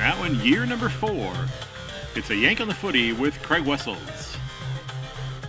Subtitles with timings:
[0.00, 1.30] That one, year number four.
[2.16, 4.38] It's a yank on the footy with Craig Wessels.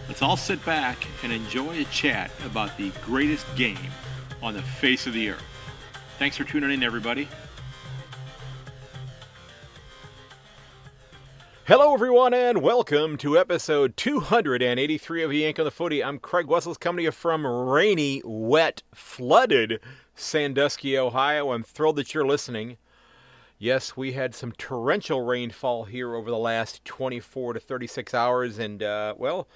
[0.09, 3.77] Let's all sit back and enjoy a chat about the greatest game
[4.43, 5.41] on the face of the earth.
[6.19, 7.29] Thanks for tuning in, everybody.
[11.65, 16.03] Hello, everyone, and welcome to episode 283 of Yank on the Footy.
[16.03, 19.79] I'm Craig Wessels, coming to you from rainy, wet, flooded
[20.13, 21.53] Sandusky, Ohio.
[21.53, 22.75] I'm thrilled that you're listening.
[23.63, 28.81] Yes, we had some torrential rainfall here over the last 24 to 36 hours, and,
[28.81, 29.47] uh, well,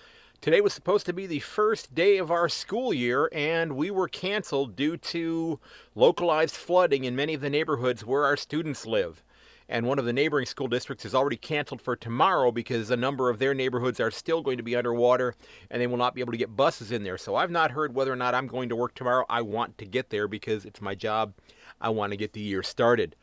[0.42, 4.08] today was supposed to be the first day of our school year, and we were
[4.08, 5.60] canceled due to
[5.96, 9.24] localized flooding in many of the neighborhoods where our students live
[9.68, 13.32] and one of the neighboring school districts has already canceled for tomorrow because a number
[13.32, 15.34] of their neighborhoods are still going to be underwater
[15.72, 17.18] and they will not be able to get buses in there.
[17.18, 19.26] So I've not heard whether or not I'm going to work tomorrow.
[19.28, 21.34] I want to get there because it's my job.
[21.82, 23.16] I want to get the year started.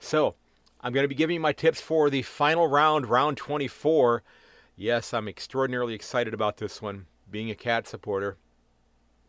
[0.00, 0.34] So
[0.80, 4.22] I'm going to be giving you my tips for the final round, round 24.
[4.76, 8.36] Yes, I'm extraordinarily excited about this one, being a cat supporter.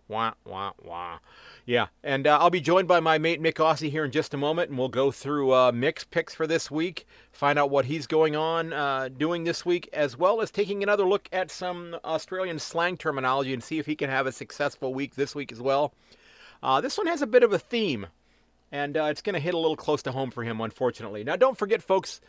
[0.08, 1.20] Wah, wah, wah.
[1.66, 4.38] Yeah, and uh, I'll be joined by my mate Myk Aussie here in just a
[4.38, 8.08] moment, and we'll go through uh, Myk's picks for this week, find out what he's
[8.08, 12.60] going on uh, doing this week, as well as taking another look at some Australian
[12.60, 15.94] slang terminology and see if he can have a successful week this week as well.
[16.62, 18.08] Uh, this one has a bit of a theme,
[18.72, 21.24] and uh, it's going to hit a little close to home for him, unfortunately.
[21.24, 22.22] Now, don't forget, folks.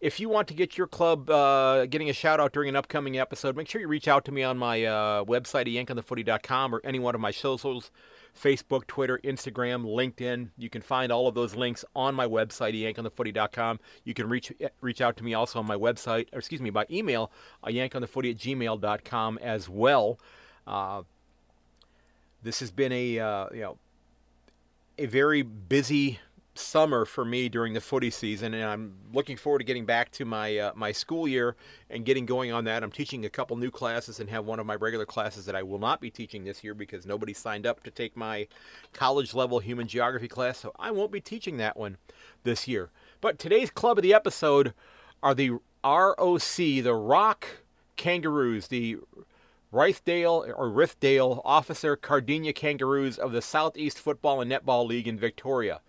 [0.00, 3.18] If you want to get your club uh, getting a shout out during an upcoming
[3.18, 7.14] episode, make sure you reach out to me on my website yankonthefooty.com or any one
[7.14, 7.90] of my socials.
[8.34, 10.50] Facebook, Twitter, Instagram, LinkedIn.
[10.58, 13.80] You can find all of those links on my website, yankonthefooty.com.
[14.04, 16.86] You can reach reach out to me also on my website, or excuse me, by
[16.90, 17.30] email,
[17.62, 20.18] uh, yankonthefooty at gmail.com as well.
[20.66, 21.02] Uh,
[22.42, 23.78] this has been a uh, you know
[24.98, 26.20] a very busy
[26.56, 30.24] summer for me during the footy season, and I'm looking forward to getting back to
[30.24, 31.56] my uh, my school year
[31.90, 32.82] and getting going on that.
[32.82, 35.62] I'm teaching a couple new classes and have one of my regular classes that I
[35.62, 38.46] will not be teaching this year because nobody signed up to take my
[38.92, 41.96] college level human geography class, so I won't be teaching that one
[42.44, 42.90] this year.
[43.20, 44.74] But today's club of the episode
[45.22, 47.46] are the ROC, the Rock
[47.96, 48.98] Kangaroos, the
[49.74, 55.80] Rythdale or Rythdale Officer Cardinia Kangaroos of the Southeast Football and Netball League in Victoria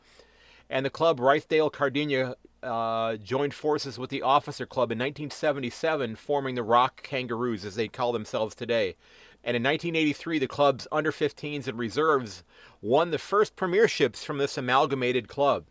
[0.69, 6.56] and the club Rythdale Cardinia uh, joined forces with the Officer Club in 1977, forming
[6.56, 8.96] the Rock Kangaroos, as they call themselves today.
[9.44, 12.44] And in 1983, the club's under 15s and reserves
[12.81, 15.66] won the first premierships from this amalgamated club.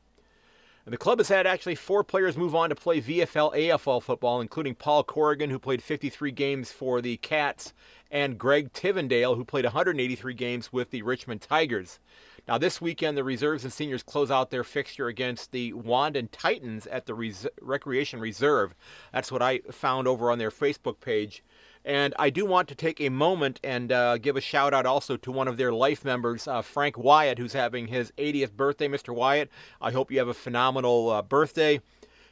[0.86, 4.42] And the club has had actually four players move on to play VFL AFL football,
[4.42, 7.72] including Paul Corrigan, who played 53 games for the Cats,
[8.10, 12.00] and Greg Tivendale, who played 183 games with the Richmond Tigers.
[12.46, 16.86] Now, this weekend, the reserves and seniors close out their fixture against the Wandin Titans
[16.86, 17.14] at the
[17.62, 18.74] Recreation Reserve.
[19.14, 21.42] That's what I found over on their Facebook page.
[21.84, 25.18] And I do want to take a moment and uh, give a shout out also
[25.18, 28.88] to one of their life members, uh, Frank Wyatt, who's having his 80th birthday.
[28.88, 29.14] Mr.
[29.14, 29.50] Wyatt,
[29.82, 31.80] I hope you have a phenomenal uh, birthday.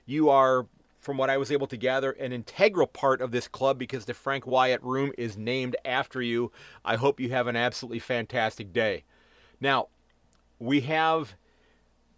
[0.06, 0.66] You are,
[1.00, 4.14] from what I was able to gather, an integral part of this club because the
[4.14, 6.50] Frank Wyatt Room is named after you.
[6.82, 9.04] I hope you have an absolutely fantastic day.
[9.60, 9.88] Now,
[10.58, 11.34] we have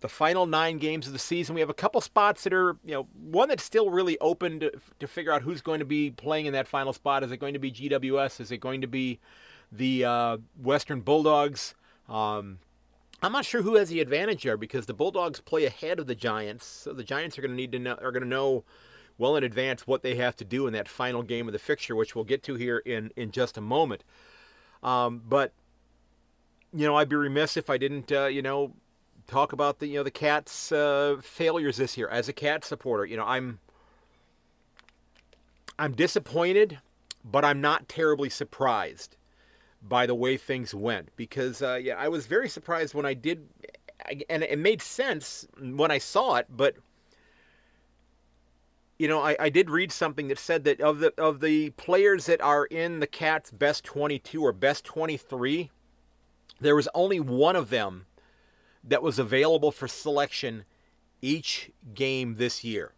[0.05, 1.55] the final nine games of the season.
[1.55, 4.71] We have a couple spots that are, you know, one that's still really open to,
[5.01, 7.23] to figure out who's going to be playing in that final spot.
[7.25, 8.39] Is it going to be GWS?
[8.39, 9.19] Is it going to be
[9.73, 11.75] the uh, Western Bulldogs?
[12.07, 12.59] Um,
[13.23, 16.15] I'm not sure who has the advantage there because the Bulldogs play ahead of the
[16.15, 18.63] Giants, so the Giants are going to need to know are going to know
[19.17, 21.97] well in advance what they have to do in that final game of the fixture,
[21.97, 24.05] which we'll get to here in in just a moment.
[24.83, 25.55] Um, but
[26.75, 28.75] you know, I'd be remiss if I didn't, uh, you know,
[29.27, 32.09] talk about the you know the Cats' uh, failures this year.
[32.09, 33.59] As a Cat supporter, you know, I'm
[35.79, 36.79] I'm disappointed,
[37.25, 39.17] but I'm not terribly surprised
[39.83, 43.49] by the way things went because uh, yeah, I was very surprised when I did,
[44.29, 46.77] and it made sense when I saw it, but.
[48.97, 52.27] You know, I, I did read something that said that of the of the players
[52.27, 55.73] that are in the Cats' best 22 or best 23,
[56.61, 58.07] there was only one of them
[58.87, 60.65] that was available for selection
[61.23, 62.93] each game this year.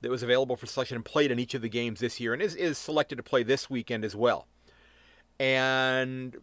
[0.00, 2.40] That was available for selection and played in each of the games this year and
[2.40, 4.46] is, is selected to play this weekend as well.
[5.38, 6.36] And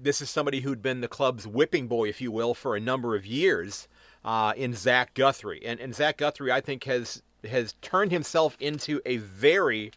[0.00, 3.14] this is somebody who'd been the club's whipping boy, if you will, for a number
[3.14, 3.86] of years
[4.24, 5.64] uh, in Zach Guthrie.
[5.64, 9.92] And, and Zach Guthrie, I think, has has turned himself into a very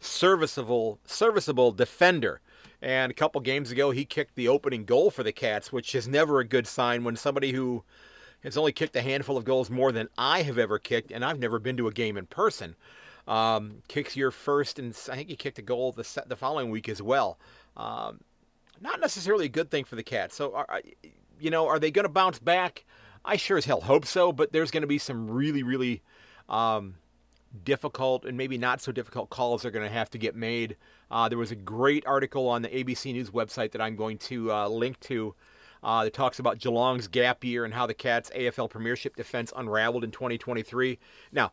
[0.00, 2.40] serviceable serviceable defender.
[2.82, 6.06] And a couple games ago, he kicked the opening goal for the Cats, which is
[6.06, 7.82] never a good sign when somebody who
[8.42, 11.38] has only kicked a handful of goals more than I have ever kicked, and I've
[11.38, 12.76] never been to a game in person.
[13.26, 16.88] Um, kicks your first, and I think he kicked a goal the, the following week
[16.90, 17.38] as well.
[17.76, 18.20] Um,
[18.80, 20.36] not necessarily a good thing for the Cats.
[20.36, 20.82] So, are,
[21.40, 22.84] you know, are they going to bounce back?
[23.24, 26.02] I sure as hell hope so, but there's going to be some really, really
[26.50, 26.96] um,
[27.62, 30.76] difficult and maybe not so difficult calls are going to have to get made.
[31.10, 34.52] Uh, there was a great article on the ABC News website that I'm going to
[34.52, 35.34] uh, link to
[35.82, 40.02] uh, that talks about Geelong's gap year and how the Cats' AFL Premiership defense unraveled
[40.02, 40.98] in 2023.
[41.30, 41.52] Now,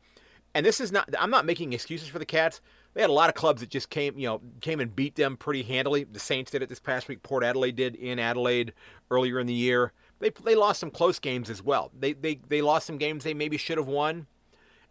[0.55, 2.61] and this is not, I'm not making excuses for the Cats.
[2.93, 5.37] They had a lot of clubs that just came, you know, came and beat them
[5.37, 6.03] pretty handily.
[6.03, 7.23] The Saints did it this past week.
[7.23, 8.73] Port Adelaide did in Adelaide
[9.09, 9.93] earlier in the year.
[10.19, 11.91] They, they lost some close games as well.
[11.97, 14.27] They, they, they lost some games they maybe should have won.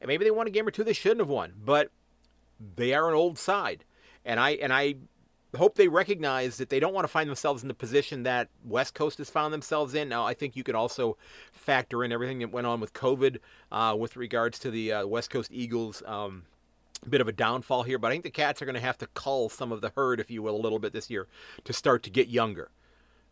[0.01, 1.53] And maybe they won a game or two they shouldn't have won.
[1.63, 1.91] But
[2.77, 3.85] they are an old side.
[4.25, 4.97] And I, and I
[5.57, 8.95] hope they recognize that they don't want to find themselves in the position that West
[8.95, 10.09] Coast has found themselves in.
[10.09, 11.17] Now, I think you could also
[11.53, 13.39] factor in everything that went on with COVID
[13.73, 16.03] uh, with regards to the uh, West Coast Eagles.
[16.07, 16.45] Um,
[17.09, 19.07] bit of a downfall here, but I think the Cats are going to have to
[19.09, 21.27] cull some of the herd, if you will, a little bit this year
[21.65, 22.71] to start to get younger.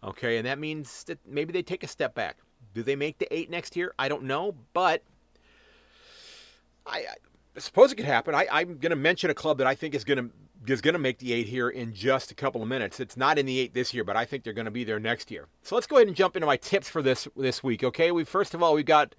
[0.03, 2.38] Okay, and that means that maybe they take a step back.
[2.73, 3.94] Do they make the eight next year?
[3.99, 5.03] I don't know, but
[6.88, 7.05] I,
[7.56, 8.35] I suppose it could happen.
[8.35, 10.31] I, I'm going to mention a club that I think is going to
[10.73, 13.00] is going to make the eight here in just a couple of minutes.
[13.00, 15.00] It's not in the eight this year, but I think they're going to be there
[15.00, 15.46] next year.
[15.62, 17.82] So let's go ahead and jump into my tips for this this week.
[17.85, 19.14] Okay, we first of all we've got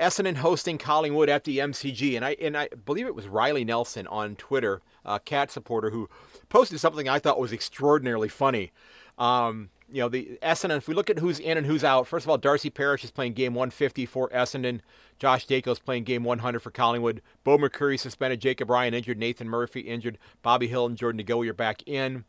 [0.00, 4.06] Essendon hosting Collingwood at the MCG, and I and I believe it was Riley Nelson
[4.06, 6.08] on Twitter, a cat supporter, who
[6.48, 8.72] posted something I thought was extraordinarily funny.
[9.18, 12.24] Um, you know, the Essendon, if we look at who's in and who's out, first
[12.24, 14.80] of all, Darcy Parish is playing game 150 for Essendon.
[15.18, 17.20] Josh is playing game 100 for Collingwood.
[17.44, 18.40] Beau McCreery suspended.
[18.40, 19.18] Jacob Ryan injured.
[19.18, 20.18] Nathan Murphy injured.
[20.40, 22.24] Bobby Hill and Jordan De are back in.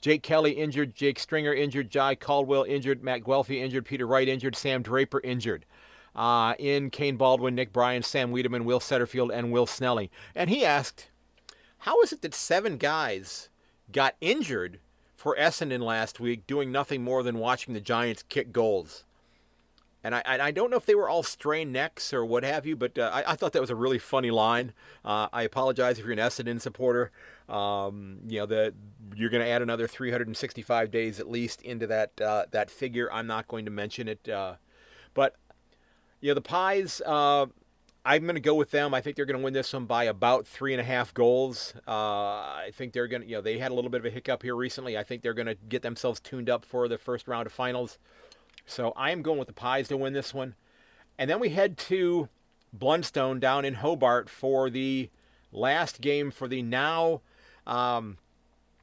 [0.00, 0.94] Jake Kelly injured.
[0.94, 1.90] Jake Stringer injured.
[1.90, 3.04] Jye Caldwell injured.
[3.04, 3.84] Matt Guelfi injured.
[3.84, 4.56] Peter Wright injured.
[4.56, 5.66] Sam Draper injured.
[6.14, 10.08] Uh, in Kaine Baldwin, Nick Bryan, Sam Weideman, Will Setterfield, and Will Snelling.
[10.34, 11.10] And he asked,
[11.80, 13.50] how is it that seven guys
[13.92, 14.80] got injured
[15.16, 19.04] for Essendon last week, doing nothing more than watching the Giants kick goals.
[20.04, 22.76] And I, I don't know if they were all strained necks or what have you,
[22.76, 24.72] but uh, I, I, thought that was a really funny line.
[25.04, 27.10] Uh, I apologize if you're an Essendon supporter.
[27.48, 28.74] Um, you know that
[29.16, 33.12] you're going to add another 365 days at least into that uh, that figure.
[33.12, 34.54] I'm not going to mention it, uh,
[35.12, 35.34] but
[36.20, 37.46] you know the Pies uh,
[38.06, 38.94] I'm going to go with them.
[38.94, 41.74] I think they're going to win this one by about three and a half goals.
[41.88, 44.10] Uh, I think they're going to, you know, they had a little bit of a
[44.10, 44.96] hiccup here recently.
[44.96, 47.98] I think they're going to get themselves tuned up for the first round of finals.
[48.64, 50.54] So I am going with the Pies to win this one.
[51.18, 52.28] And then we head to
[52.76, 55.10] Blundstone down in Hobart for the
[55.50, 57.22] last game for the now
[57.66, 58.18] um,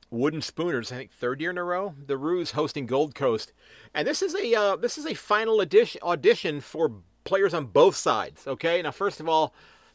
[0.10, 0.92] Wooden Spooners.
[0.92, 1.96] I think third year in a row.
[2.06, 3.54] The Roos hosting Gold Coast,
[3.94, 6.92] and this is a uh, this is a final audition audition for
[7.24, 8.48] players on both sides.
[8.48, 9.54] Okay, now first of all,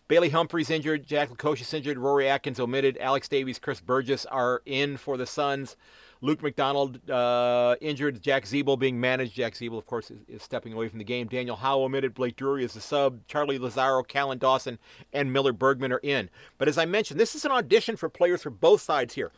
[0.09, 4.97] Bailey Humphrey's injured, Jack Lukosius injured, Rory Atkins omitted, Alex Davies, Chris Burgess are in
[4.97, 5.77] for the Suns.
[6.21, 9.35] Luke McDonald uh, injured, Jack Ziebell being managed.
[9.35, 11.29] Jack Ziebell, of course, is, is, stepping away from the game.
[11.29, 14.79] Daniel Howe omitted, Blake Drury is the sub, Charlie Lazzaro, Kallan Dawson,
[15.13, 16.29] and Miller Bergman are in.
[16.57, 19.31] But as I mentioned, this is an audition for players for both sides here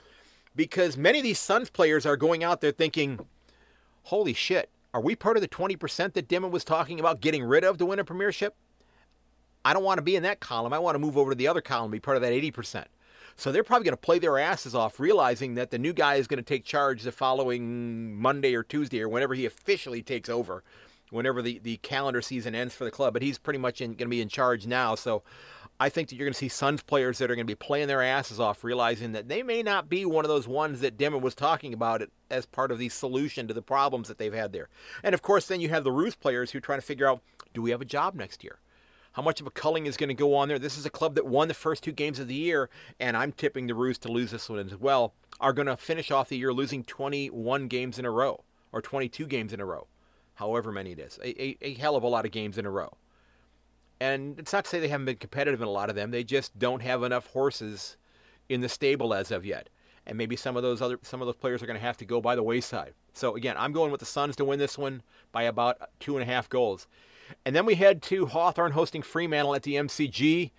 [0.56, 3.20] because many of these Suns players are going out there thinking,
[4.04, 7.64] holy shit, are we part of the 20% that Dimma was talking about getting rid
[7.64, 8.56] of to win a premiership?
[9.64, 10.72] I don't want to be in that column.
[10.72, 12.86] I want to move over to the other column, be part of that 80%.
[13.36, 16.26] So they're probably going to play their asses off, realizing that the new guy is
[16.26, 20.62] going to take charge the following Monday or Tuesday or whenever he officially takes over,
[21.10, 23.12] whenever the, the calendar season ends for the club.
[23.12, 24.94] But he's pretty much going to be in charge now.
[24.94, 25.22] So
[25.82, 27.88] I think that you're going to see Suns players that are going to be playing
[27.88, 31.18] their asses off, realizing that they may not be one of those ones that Dimma
[31.18, 34.68] was talking about as part of the solution to the problems that they've had there.
[35.02, 37.22] And of course, then you have the Roos players who are trying to figure out
[37.54, 38.58] do we have a job next year?
[39.12, 40.58] How much of a culling is going to go on there?
[40.58, 42.68] This is a club that won the first two games of the year,
[43.00, 45.14] and I'm tipping the Roos to lose this one as well.
[45.40, 49.26] Are going to finish off the year losing 21 games in a row or 22
[49.26, 49.86] games in a row,
[50.34, 51.18] however many it is.
[51.24, 52.92] A, a, a hell of a lot of games in a row.
[54.00, 56.10] And it's not to say they haven't been competitive in a lot of them.
[56.10, 57.96] They just don't have enough horses
[58.48, 59.68] in the stable as of yet.
[60.06, 62.04] And maybe some of those other some of those players are going to have to
[62.04, 62.94] go by the wayside.
[63.12, 66.22] So again, I'm going with the Suns to win this one by about two and
[66.22, 66.86] a half goals.
[67.44, 70.50] And then we head to Hawthorn hosting Fremantle at the MCG.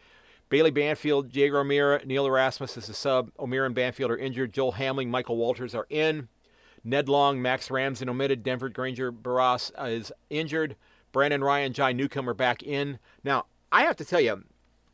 [0.49, 3.31] Bailey Banfield, Jaeger O'Meara, Neil Erasmus is the sub.
[3.39, 4.53] O'Meara and Banfield are injured.
[4.53, 6.27] Joel Hamling, Michael Walters are in.
[6.83, 8.43] Ned Long, Max Ramsden omitted.
[8.43, 10.75] Denver Grainger Barras is injured.
[11.11, 12.99] Brandon Ryan, Jai Newcombe are back in.
[13.23, 14.43] Now, I have to tell you,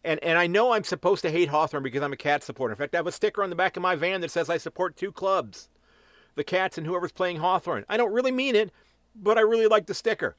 [0.04, 2.74] and, and I know I'm supposed to hate Hawthorn because I'm a cat supporter.
[2.74, 4.58] In fact, I have a sticker on the back of my van that says I
[4.58, 5.70] support two clubs
[6.36, 7.84] the Cats and whoever's playing Hawthorn.
[7.90, 8.72] I don't really mean it,
[9.16, 10.38] but I really like the sticker.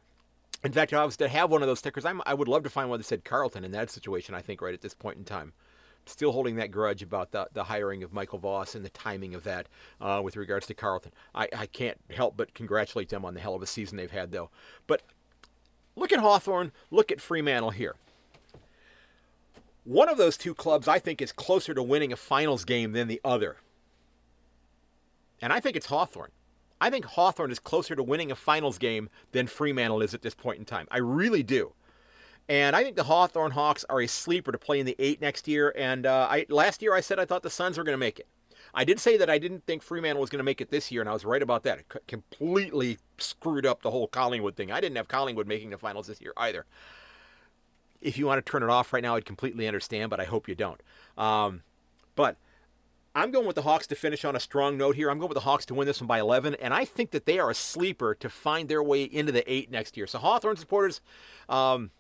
[0.65, 2.63] In fact, if I was to have one of those stickers, I'm, I would love
[2.63, 5.19] to find one that said Carlton in that situation, I think, right at this point
[5.19, 5.53] in time.
[6.07, 9.45] Still holding that grudge about the, the hiring of Michael Voss and the timing of
[9.45, 9.69] that
[10.01, 11.13] uh, with regards to Carlton.
[11.35, 14.33] I, I can't help but congratulate them on the hell of a season they've had,
[14.33, 14.51] though.
[14.87, 15.03] But
[15.99, 17.97] look at Hawthorn, look at Fremantle here.
[19.85, 23.09] One of those two clubs, I think, is closer to winning a finals game than
[23.09, 23.57] the other.
[25.40, 26.31] And I think it's Hawthorn.
[26.81, 30.35] I think Hawthorn is closer to winning a finals game than Fremantle is at this
[30.35, 30.87] point in time.
[30.90, 31.73] I really do.
[32.49, 35.49] And I think the Hawthorn Hawks are a sleeper to play in the eight next
[35.49, 35.73] year.
[35.76, 38.19] And uh, I, last year I said I thought the Suns were going to make
[38.19, 38.26] it.
[38.75, 41.01] I did say that I didn't think Fremantle was going to make it this year,
[41.01, 41.79] and I was right about that.
[41.79, 44.71] It completely screwed up the whole Collingwood thing.
[44.71, 46.67] I didn't have Collingwood making the finals this year either.
[48.01, 50.49] If you want to turn it off right now, I'd completely understand, but I hope
[50.49, 50.81] you don't.
[51.17, 51.63] Um,
[52.15, 52.37] but
[53.15, 55.11] I'm going with the Hawks to finish on a strong note here.
[55.11, 57.27] I'm going with the Hawks to win this one by 11, and I think that
[57.27, 60.07] they are a sleeper to find their way into the eight next year.
[60.07, 61.01] So Hawthorn supporters,
[61.49, 61.91] um,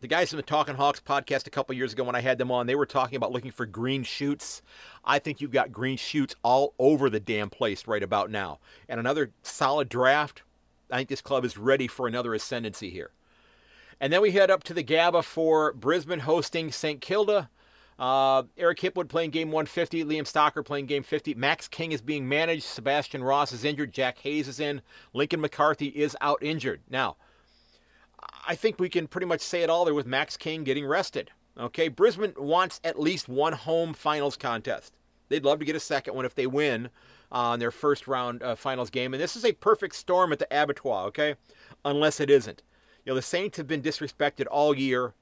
[0.00, 2.50] the guys from the Talking Hawks podcast a couple years ago when I had them
[2.50, 4.62] on, they were talking about looking for green shoots.
[5.04, 8.60] I think you've got green shoots all over the damn place right about now.
[8.88, 10.42] And another solid draft.
[10.90, 13.10] I think this club is ready for another ascendancy here.
[14.00, 17.02] And then we head up to the Gabba for Brisbane hosting St.
[17.02, 17.50] Kilda.
[17.98, 20.04] Uh, Eric Hipwood playing game 150.
[20.06, 21.34] Liam Stocker playing game 50.
[21.34, 22.62] Max King is being managed.
[22.62, 23.92] Sebastian Ross is injured.
[23.92, 24.80] Jack Hayes is in.
[25.12, 26.80] Lincoln McCarthy is out injured.
[26.88, 27.18] Now,
[28.46, 31.30] I think we can pretty much say it all there with Max King getting rested.
[31.58, 34.94] Okay, Brisbane wants at least one home finals contest.
[35.28, 36.90] They'd love to get a second one if they win
[37.30, 39.14] on their first round uh, finals game.
[39.14, 41.36] And this is a perfect storm at the abattoir, okay?
[41.84, 42.62] Unless it isn't.
[43.04, 45.14] You know, the Saints have been disrespected all year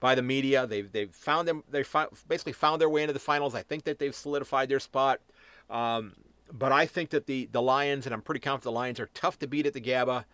[0.00, 0.66] by the media.
[0.66, 1.64] They've they've found them.
[1.68, 1.84] They
[2.28, 3.54] basically found their way into the finals.
[3.54, 5.20] I think that they've solidified their spot.
[5.68, 6.14] Um,
[6.52, 9.38] but I think that the the Lions, and I'm pretty confident the Lions are tough
[9.40, 10.24] to beat at the Gabba.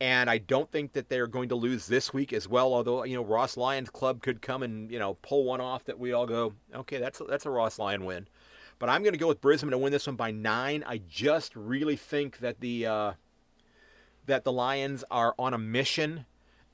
[0.00, 2.74] And I don't think that they're going to lose this week as well.
[2.74, 5.98] Although you know Ross Lyon's Club could come and you know pull one off that
[5.98, 8.28] we all go, okay, that's a, that's a Ross Lyon win.
[8.78, 10.84] But I'm going to go with Brisbane to win this one by nine.
[10.86, 13.12] I just really think that the uh,
[14.26, 16.26] that the Lions are on a mission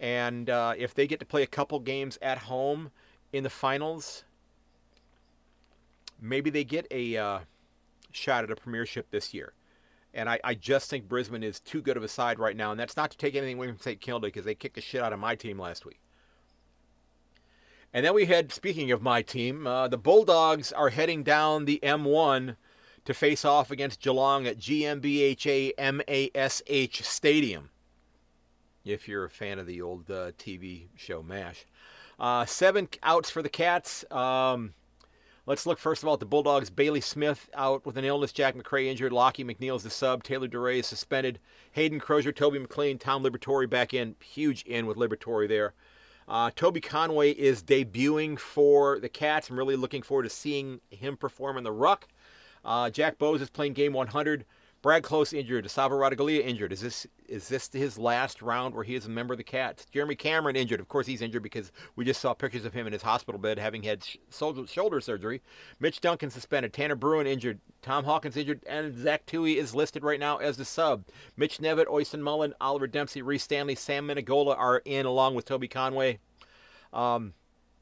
[0.02, 2.90] and uh, if they get to play a couple games at home
[3.32, 4.24] in the finals,
[6.20, 7.38] maybe they get a uh,
[8.10, 9.52] shot at a premiership this year.
[10.14, 12.70] And I, I, just think Brisbane is too good of a side right now.
[12.70, 14.00] And that's not to take anything away from St.
[14.00, 16.00] Kilda because they kicked the shit out of my team last week.
[17.94, 21.80] And then we had, speaking of my team, uh, the Bulldogs are heading down the
[21.82, 22.56] M1
[23.04, 27.70] to face off against Geelong at GMHBA MASH Stadium
[28.84, 31.66] if you're a fan of the old uh, TV show MASH.
[32.18, 34.04] Uh, seven outs for the Cats.
[34.10, 34.74] Um,
[35.46, 36.70] let's look first of all at the Bulldogs.
[36.70, 38.32] Bailey Smith out with an illness.
[38.32, 39.12] Jack Macrae injured.
[39.12, 40.22] Lachie McNeil's the sub.
[40.22, 41.38] Taylor Duryea is suspended.
[41.72, 44.16] Hayden Crozier, Toby McLean, Tom Liberatore back in.
[44.20, 45.74] Huge in with Liberatore there.
[46.28, 49.50] Uh, Toby Conway is debuting for the Cats.
[49.50, 52.08] I'm really looking forward to seeing him perform in the ruck.
[52.64, 54.44] Uh, Jack Bowes is playing game 100.
[54.82, 55.70] Brad Close injured.
[55.70, 56.72] Sava Ratugolea injured.
[56.72, 59.86] Is this is this his last round where he is a member of the Cats?
[59.90, 60.80] Jeremy Cameron injured.
[60.80, 63.58] Of course, he's injured because we just saw pictures of him in his hospital bed
[63.58, 65.40] having had shoulder surgery.
[65.80, 66.74] Mitch Duncan suspended.
[66.74, 67.58] Tanner Bruhn injured.
[67.80, 68.60] Tom Hawkins injured.
[68.66, 71.04] And Zach Tuohy is listed right now as the sub.
[71.36, 75.68] Mitch Knevitt, Oisin Mullin, Oliver Dempsey, Rhys Stanley, Sam Menegola are in along with Toby
[75.68, 76.18] Conway.
[76.92, 77.32] Um,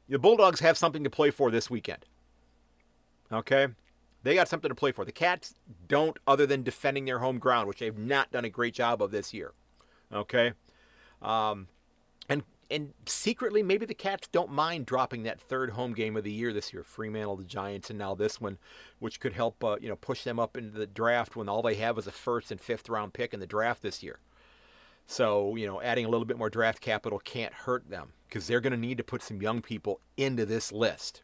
[0.07, 2.05] the Bulldogs have something to play for this weekend.
[3.33, 3.67] Okay?
[4.23, 5.03] They got something to play for.
[5.03, 5.55] The Cats
[5.87, 9.11] don't, other than defending their home ground, which they've not done a great job of
[9.11, 9.53] this year.
[10.13, 10.53] Okay,
[11.21, 11.67] um,
[12.29, 16.31] and and secretly, maybe the Cats don't mind dropping that third home game of the
[16.31, 16.83] year this year.
[16.83, 18.57] Fremantle, the Giants, and now this one,
[18.99, 21.75] which could help uh, you know push them up into the draft when all they
[21.75, 24.19] have is a first and fifth round pick in the draft this year.
[25.07, 28.61] So you know, adding a little bit more draft capital can't hurt them because they're
[28.61, 31.23] going to need to put some young people into this list.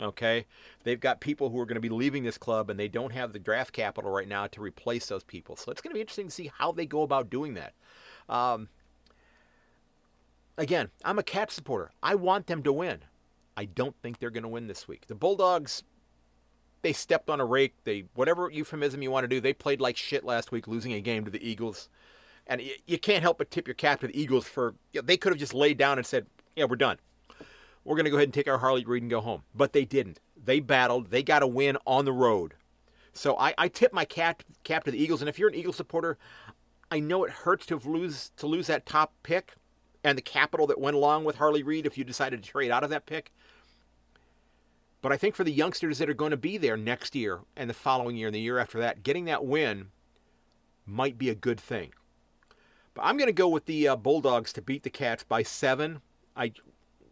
[0.00, 0.46] Okay,
[0.82, 3.32] they've got people who are going to be leaving this club, and they don't have
[3.32, 5.54] the draft capital right now to replace those people.
[5.54, 7.74] So it's going to be interesting to see how they go about doing that.
[8.28, 8.68] Um,
[10.58, 11.92] again, I'm a cat supporter.
[12.02, 13.00] I want them to win.
[13.56, 15.06] I don't think they're going to win this week.
[15.06, 15.84] The Bulldogs,
[16.82, 17.74] they stepped on a rake.
[17.84, 21.00] They whatever euphemism you want to do, they played like shit last week, losing a
[21.00, 21.88] game to the Eagles.
[22.48, 25.06] And you, you can't help but tip your cap to the Eagles for you know,
[25.06, 26.98] they could have just laid down and said, "Yeah, we're done."
[27.84, 29.42] We're going to go ahead and take our Harley Reid and go home.
[29.54, 30.20] But they didn't.
[30.42, 31.10] They battled.
[31.10, 32.54] They got a win on the road.
[33.12, 35.22] So I, I tip my cap, cap to the Eagles.
[35.22, 36.18] And if you're an Eagles supporter,
[36.90, 39.54] I know it hurts to lose to lose that top pick
[40.02, 42.84] and the capital that went along with Harley Reid if you decided to trade out
[42.84, 43.32] of that pick.
[45.00, 47.68] But I think for the youngsters that are going to be there next year and
[47.68, 49.88] the following year and the year after that, getting that win
[50.86, 51.92] might be a good thing.
[52.94, 56.00] But I'm going to go with the uh, Bulldogs to beat the Cats by seven.
[56.36, 56.52] I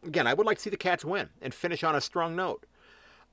[0.06, 2.66] again, I would like to see the Cats win and finish on a strong note.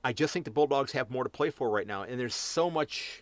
[0.04, 2.70] I just think the Bulldogs have more to play for right now, and there's so
[2.70, 3.22] much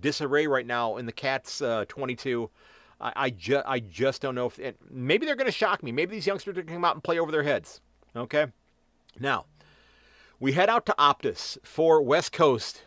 [0.00, 2.50] disarray right now in the Cats uh, 22.
[3.00, 5.92] I, I, ju- I just don't know if maybe they're going to shock me.
[5.92, 7.80] Maybe these youngsters are going to come out and play over their heads.
[8.14, 8.46] Okay,
[9.18, 9.46] now
[10.40, 12.84] we head out to Optus for West Coast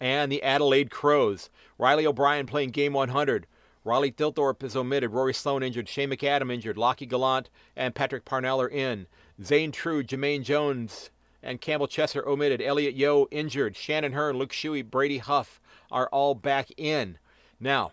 [0.00, 1.50] and the Adelaide Crows.
[1.78, 3.46] Riley O'Brien playing game 100.
[3.84, 5.12] Riley Thilthorpe is omitted.
[5.12, 5.88] Rory Sloane injured.
[5.88, 6.76] Shane McAdam injured.
[6.76, 9.06] Lachie Gallant and Patrick Parnell are in.
[9.42, 11.10] Zane Trew, Jermaine Jones,
[11.42, 12.60] and Campbell Chesser omitted.
[12.60, 13.76] Elliot Yeo injured.
[13.76, 17.18] Shannon Hurn, Luke Shuey, Brady Hough are all back in.
[17.60, 17.92] Now,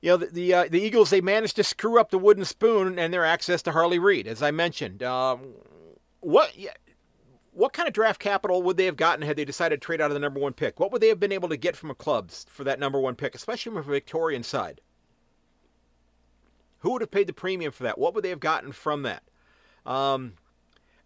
[0.00, 2.98] you know the the, uh, the, Eagles they managed to screw up the wooden spoon
[2.98, 5.02] and their access to Harley Reid, as I mentioned.
[5.02, 5.54] Um,
[6.20, 6.54] what
[7.52, 10.10] what kind of draft capital would they have gotten had they decided to trade out
[10.10, 10.78] of the number one pick?
[10.78, 13.14] What would they have been able to get from a clubs for that number one
[13.14, 14.80] pick, especially from a Victorian side?
[16.80, 17.96] Who would have paid the premium for that?
[17.96, 19.22] What would they have gotten from that?
[19.86, 20.34] Um,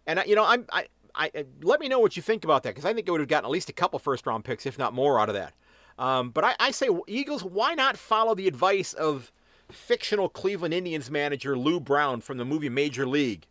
[0.07, 1.31] and you know, I'm I, I
[1.61, 3.45] let me know what you think about that because I think it would have gotten
[3.45, 5.53] at least a couple first round picks, if not more, out of that.
[5.97, 9.33] Um, but I, I say, Eagles, why not follow the advice of
[9.69, 13.47] fictional Cleveland Indians manager Lou Brown from the movie Major League?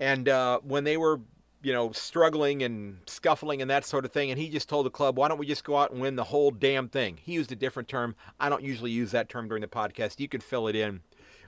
[0.00, 1.20] And uh, when they were,
[1.62, 4.90] you know, struggling and scuffling and that sort of thing, and he just told the
[4.90, 7.18] club, why don't we just go out and win the whole damn thing?
[7.22, 8.16] He used a different term.
[8.40, 10.18] I don't usually use that term during the podcast.
[10.18, 11.00] You can fill it in.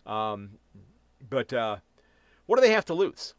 [0.06, 0.52] Um,
[1.28, 1.78] but uh,
[2.48, 3.34] what do they have to lose?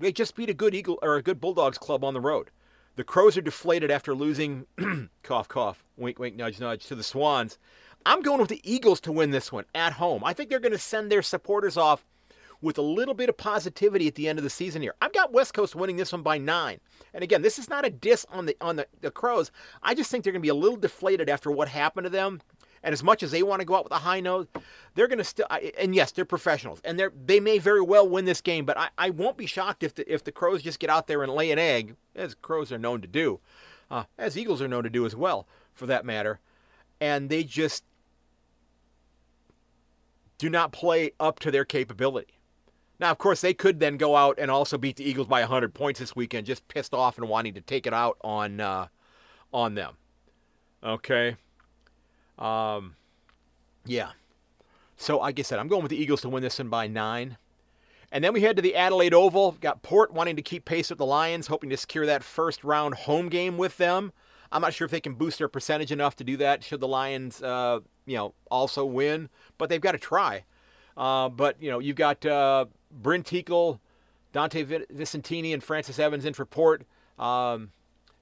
[0.00, 2.50] They just beat a good Eagle or a good Bulldogs club on the road.
[2.96, 4.66] The Crows are deflated after losing,
[5.22, 7.56] cough, cough, wink, wink, nudge, nudge, to the Swans.
[8.04, 10.24] I'm going with the Eagles to win this one at home.
[10.24, 12.04] I think they're going to send their supporters off
[12.60, 14.96] with a little bit of positivity at the end of the season here.
[15.00, 16.80] I've got West Coast winning this one by nine.
[17.14, 19.52] And again, this is not a diss on the on the, the Crows.
[19.84, 22.40] I just think they're going to be a little deflated after what happened to them
[22.82, 24.48] and as much as they want to go out with a high note,
[24.94, 25.46] they're going to still.
[25.78, 28.64] And yes, they're professionals, and they they may very well win this game.
[28.64, 31.22] But I, I won't be shocked if the if the Crows just get out there
[31.22, 33.40] and lay an egg, as Crows are known to do,
[33.90, 36.40] uh, as Eagles are known to do as well, for that matter,
[37.00, 37.84] and they just
[40.38, 42.38] do not play up to their capability.
[43.00, 45.72] Now, of course, they could then go out and also beat the Eagles by 100
[45.72, 48.88] points this weekend, just pissed off and wanting to take it out on uh,
[49.52, 49.96] on them.
[50.82, 51.36] Okay.
[52.38, 52.94] Um,
[53.84, 54.10] yeah.
[54.96, 57.36] So, like I said, I'm going with the Eagles to win this one by nine.
[58.10, 59.52] And then we head to the Adelaide Oval.
[59.60, 62.94] Got Port wanting to keep pace with the Lions, hoping to secure that first round
[62.94, 64.12] home game with them.
[64.50, 66.64] I'm not sure if they can boost their percentage enough to do that.
[66.64, 70.44] Should the Lions, uh, you know, also win, but they've got to try.
[70.96, 72.64] Uh, but you know, you've got uh,
[73.02, 73.78] Brynn Teakle,
[74.32, 76.84] Dante Visentini, and Francis Evans in for Port.
[77.18, 77.72] Um,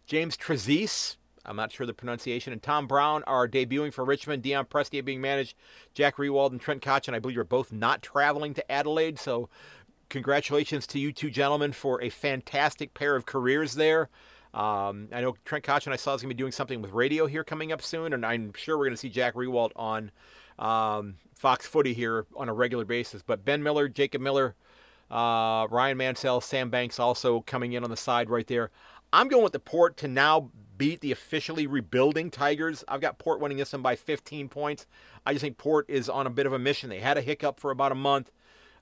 [0.07, 2.53] James Trezise I'm not sure the pronunciation.
[2.53, 4.43] And Tom Brown are debuting for Richmond.
[4.43, 5.57] Dion Prestia being managed.
[5.95, 9.19] Jack Riewoldt and Trent Cotchin, I believe, are both not traveling to Adelaide.
[9.19, 9.49] So
[10.09, 14.09] congratulations to you two gentlemen for a fantastic pair of careers there.
[14.55, 17.27] Um, I know Trent Cotchin, I saw is going to be doing something with radio
[17.27, 20.11] here coming up soon, and I'm sure we're going to see Jack Riewoldt on
[20.59, 23.23] um, Fox Footy here on a regular basis.
[23.23, 24.55] But Ben Miller, Jacob Miller,
[25.11, 28.71] uh, Rhyan Mansell, Sam Banks also coming in on the side right there.
[29.13, 32.85] I'm going with the port to now beat the officially rebuilding Tigers.
[32.89, 34.87] I've got Port winning this one by 15 points.
[35.25, 36.91] I just think Port is on a bit of a mission.
[36.91, 38.31] They had a hiccup for about a month,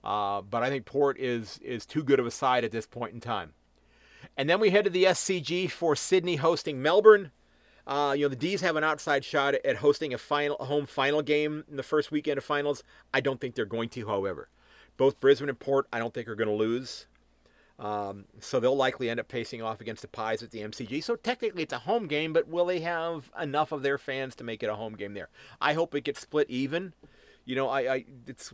[0.03, 3.15] uh, but I think Port is is too good of a side at this point
[3.15, 3.55] in time.
[4.37, 7.31] And then we head to the SCG for Sydney hosting Melbourne.
[7.87, 10.87] Uh, you know the D's have an outside shot at hosting a final a home
[10.87, 12.83] final game in the first weekend of finals.
[13.13, 14.49] I don't think they're going to, however.
[14.97, 17.07] Both Brisbane and Port, I don't think are going to lose.
[17.79, 21.03] Um, so they'll likely end up pacing off against the Pies at the MCG.
[21.03, 24.45] So technically it's a home game, but will they have enough of their fans to
[24.45, 25.29] make it a home game there?
[25.61, 26.95] I hope it gets split even.
[27.45, 28.53] You know, I, I it's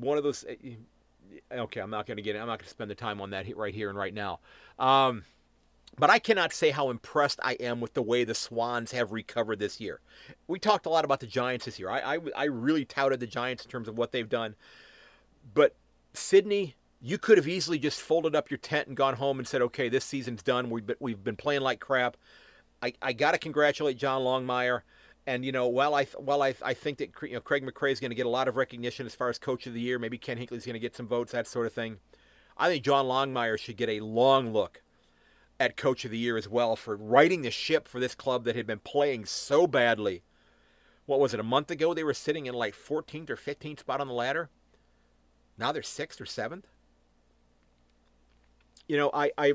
[0.00, 0.44] one of those.
[0.48, 0.74] Eh,
[1.52, 2.34] okay, I'm not going to get.
[2.34, 4.40] It, I'm not going to spend the time on that right here and right now.
[4.78, 5.24] Um,
[5.98, 9.58] but I cannot say how impressed I am with the way the Swans have recovered
[9.58, 10.00] this year.
[10.46, 11.90] We talked a lot about the Giants this year.
[11.90, 14.54] I, I, I really touted the Giants in terms of what they've done.
[15.54, 15.74] But
[16.12, 19.62] Sydney you could have easily just folded up your tent and gone home and said,
[19.62, 20.68] okay, this season's done.
[20.70, 22.16] We've been, we've been playing like crap.
[22.82, 24.82] I, I got to congratulate John Longmire.
[25.26, 28.00] And, you know, while I, while I, I think that you know, Craig McRae is
[28.00, 30.18] going to get a lot of recognition as far as coach of the year, maybe
[30.18, 31.98] Ken Hinkley's going to get some votes, that sort of thing.
[32.56, 34.82] I think John Longmire should get a long look
[35.60, 38.56] at coach of the year as well for righting the ship for this club that
[38.56, 40.22] had been playing so badly.
[41.06, 41.94] What was it, a month ago?
[41.94, 44.50] They were sitting in like 14th or 15th spot on the ladder.
[45.56, 46.66] Now they're sixth or seventh
[48.88, 49.52] you know, I, I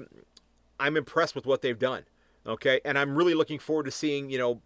[0.80, 2.04] I'm impressed with what they've done.
[2.46, 4.62] Okay, and I'm really looking forward to seeing you know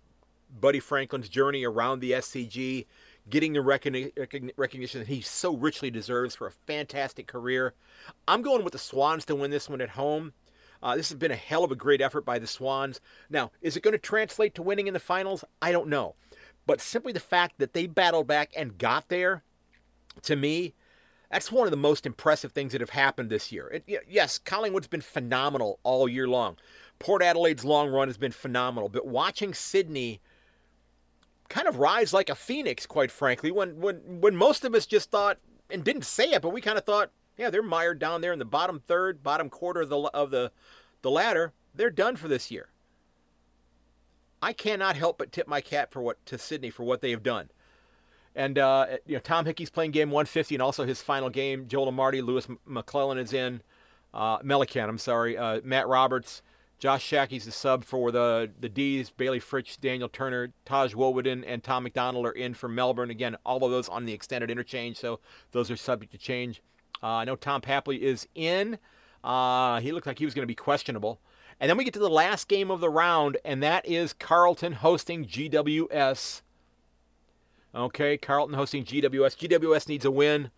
[0.59, 2.85] Buddy Franklin's journey around the SCG,
[3.29, 7.73] getting the recogni- recognition that he so richly deserves for a fantastic career.
[8.27, 10.33] I'm going with the Swans to win this one at home.
[10.81, 13.01] Uh, this has been a hell of a great effort by the Swans.
[13.29, 15.43] Now, is it going to translate to winning in the finals?
[15.61, 16.15] I don't know.
[16.67, 19.43] But simply the fact that they battled back and got there,
[20.23, 20.73] to me,
[21.31, 23.67] that's one of the most impressive things that have happened this year.
[23.67, 26.57] It, yes, Collingwood's been phenomenal all year long.
[26.99, 30.21] Port Adelaide's long run has been phenomenal, but watching Sydney
[31.49, 35.11] kind of rise like a phoenix, quite frankly, when when when most of us just
[35.11, 35.37] thought
[35.69, 38.39] and didn't say it, but we kind of thought, yeah, they're mired down there in
[38.39, 40.51] the bottom third, bottom quarter of the of the
[41.01, 41.53] the ladder.
[41.75, 42.69] They're done for this year.
[44.41, 47.23] I cannot help but tip my cap for what to Sydney for what they have
[47.23, 47.49] done.
[48.37, 51.67] And uh, you know, Tom Hickey's playing game 150, and also his final game.
[51.67, 53.63] Joel Amartey, Lewis McClellan is in.
[54.13, 55.35] Uh, Melican, I'm sorry.
[55.35, 56.43] Uh, Matt Roberts,
[56.77, 59.09] Josh Schache's the sub for the the D's.
[59.09, 63.09] Bailey Fritsch, Daniel Turner, Taj Woewodin, and Tom McDonald are in for Melbourne.
[63.09, 65.19] Again, all of those on the extended interchange, so
[65.51, 66.61] those are subject to change.
[67.01, 68.77] Uh, I know Tom Papley is in.
[69.23, 71.19] Uh, he looked like he was going to be questionable.
[71.59, 74.73] And then we get to the last game of the round, and that is Carlton
[74.73, 76.43] hosting GWS.
[77.77, 79.37] Okay, Carlton hosting GWS.
[79.37, 80.49] GWS needs a win.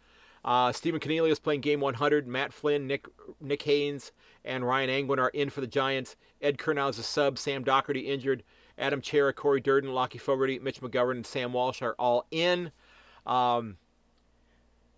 [0.46, 2.26] Uh, Stephen is playing game 100.
[2.30, 3.08] Matt Flynn, Nick
[3.42, 4.14] Nick Haynes,
[4.46, 6.16] and Ryan Angwin are in for the Giants.
[6.42, 7.38] Ed Curnow is a sub.
[7.38, 8.44] Sam Docherty injured.
[8.78, 12.72] Adam Cerra, Corey Durdin, Lachie Fogarty, Mitch McGovern, and Sam Walsh are all in.
[13.26, 13.76] Um,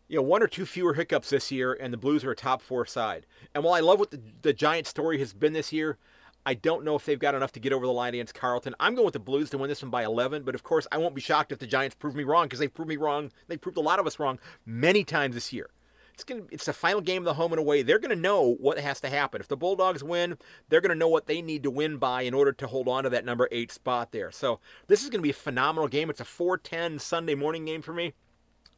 [0.07, 2.61] you know, one or two fewer hiccups this year, and the Blues are a top
[2.61, 3.25] four side.
[3.55, 5.97] And while I love what the, the Giants story has been this year,
[6.45, 8.75] I don't know if they've got enough to get over the line against Carlton.
[8.79, 10.97] I'm going with the Blues to win this one by 11, but of course, I
[10.97, 13.31] won't be shocked if the Giants prove me wrong because they've proved me wrong.
[13.47, 15.69] They proved a lot of us wrong many times this year.
[16.13, 17.83] It's going to, it's the final game of the home and away.
[17.83, 19.41] They're going to know what has to happen.
[19.41, 20.37] If the Bulldogs win,
[20.69, 23.03] they're going to know what they need to win by in order to hold on
[23.03, 24.31] to that number eight spot there.
[24.31, 26.09] So this is going to be a phenomenal game.
[26.09, 28.13] It's a 4:10 Sunday morning game for me.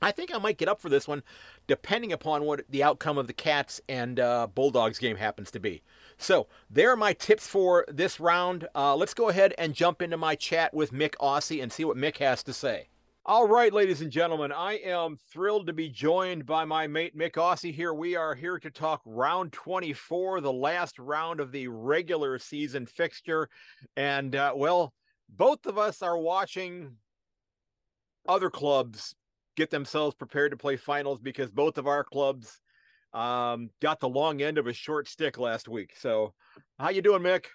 [0.02, 1.24] I think I might get up for this one,
[1.66, 5.82] depending upon what the outcome of the Cats and uh, Bulldogs game happens to be.
[6.24, 8.66] So, there are my tips for this round.
[8.74, 11.98] Uh, let's go ahead and jump into my chat with Myk Aussie and see what
[11.98, 12.88] Myk has to say.
[13.26, 17.34] All right, ladies and gentlemen, I am thrilled to be joined by my mate Myk
[17.34, 17.94] Aussie here.
[17.94, 23.50] We are here to talk round 24, the last round of the regular season fixture.
[23.98, 24.94] And, uh, well,
[25.28, 26.96] both of us are watching
[28.30, 29.14] other clubs
[29.58, 32.62] get themselves prepared to play finals because both of our clubs
[33.14, 35.94] um, got the long end of a short stick last week.
[35.98, 36.34] So,
[36.80, 37.46] how you doing, Myk?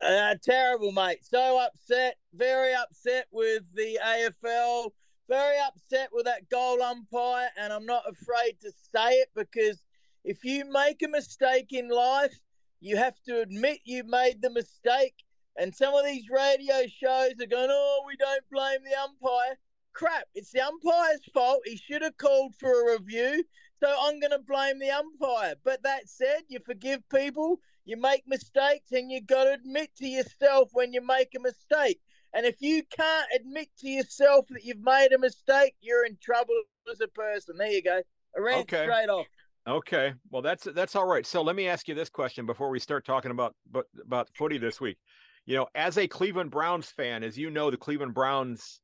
[0.00, 1.18] Uh, terrible, mate.
[1.22, 4.90] So upset, very upset with the AFL,
[5.28, 9.84] very upset with that goal umpire, and I'm not afraid to say it because
[10.24, 12.34] if you make a mistake in life,
[12.80, 15.14] you have to admit you made the mistake.
[15.58, 19.58] And some of these radio shows are going, "Oh, we don't blame the umpire."
[19.92, 20.24] crap.
[20.34, 21.62] It's the umpire's fault.
[21.64, 23.44] He should have called for a review.
[23.82, 25.54] So I'm going to blame the umpire.
[25.64, 30.06] But that said, you forgive people, you make mistakes, and you got to admit to
[30.06, 32.00] yourself when you make a mistake.
[32.34, 36.54] And if you can't admit to yourself that you've made a mistake, you're in trouble
[36.90, 37.56] as a person.
[37.58, 38.02] There you go.
[38.36, 38.84] I ran okay.
[38.84, 39.26] straight off.
[39.68, 41.26] Okay, well that's that's all right.
[41.26, 44.58] So let me ask you this question before we start talking about but about footy
[44.58, 44.96] this week.
[45.44, 48.80] You know, as a Cleveland Browns fan, as you know, the Cleveland Browns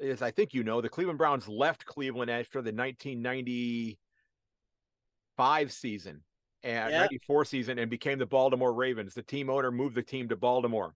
[0.00, 2.72] as I think you know, the Cleveland Browns left Cleveland after the
[5.36, 6.20] 1995 season
[6.62, 7.00] and yep.
[7.02, 9.14] 94 season and became the Baltimore Ravens.
[9.14, 10.94] The team owner moved the team to Baltimore.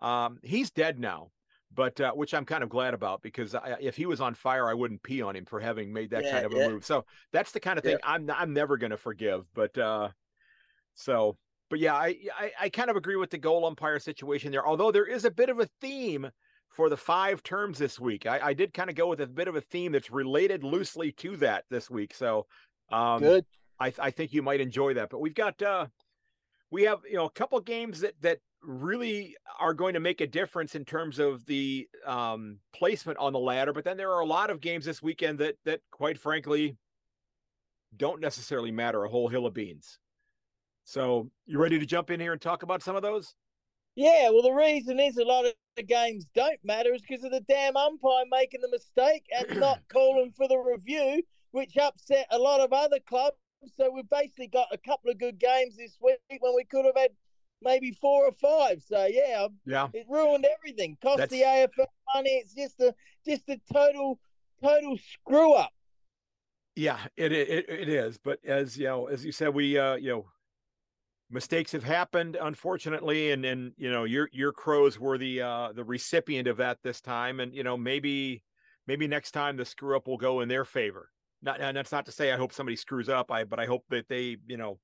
[0.00, 1.30] Um, he's dead now,
[1.74, 4.68] but uh, which I'm kind of glad about because I, if he was on fire,
[4.68, 6.84] I wouldn't pee on him for having made that yeah, kind of a move.
[6.84, 8.10] So that's the kind of thing yeah.
[8.10, 9.44] I'm I'm never going to forgive.
[9.54, 10.10] But uh,
[10.94, 11.36] so,
[11.68, 14.66] but yeah, I, I I kind of agree with the goal umpire situation there.
[14.66, 16.30] Although there is a bit of a theme
[16.68, 18.26] for the five terms this week.
[18.26, 21.12] I, I did kind of go with a bit of a theme that's related loosely
[21.12, 22.14] to that this week.
[22.14, 22.46] So
[22.90, 23.44] um, good.
[23.80, 25.10] I, I think you might enjoy that.
[25.10, 25.86] But we've got uh,
[26.70, 30.26] we have you know a couple games that that really are going to make a
[30.26, 33.72] difference in terms of the um, placement on the ladder.
[33.72, 36.76] But then there are a lot of games this weekend that that quite frankly
[37.96, 39.98] don't necessarily matter a whole hill of beans.
[40.84, 43.34] So you ready to jump in here and talk about some of those?
[43.94, 47.32] Yeah, well, the reason is a lot of the games don't matter is because of
[47.32, 52.38] the damn umpire making the mistake and not calling for the review, which upset a
[52.38, 53.36] lot of other clubs.
[53.76, 56.96] So we've basically got a couple of good games this week when we could have
[56.96, 57.10] had
[57.62, 58.82] maybe four or five.
[58.86, 60.96] So yeah, yeah, it ruined everything.
[61.02, 61.32] Cost That's...
[61.32, 62.30] the AFL money.
[62.30, 62.94] It's just a
[63.26, 64.18] just a total
[64.62, 65.72] total screw up.
[66.76, 68.18] Yeah, it, it it is.
[68.18, 70.26] But as you know, as you said, we uh you know
[71.30, 75.84] mistakes have happened unfortunately and and you know your your crows were the uh the
[75.84, 78.42] recipient of that this time and you know maybe
[78.86, 81.10] maybe next time the screw up will go in their favor.
[81.42, 83.30] Not and that's not to say I hope somebody screws up.
[83.30, 84.78] I but I hope that they you know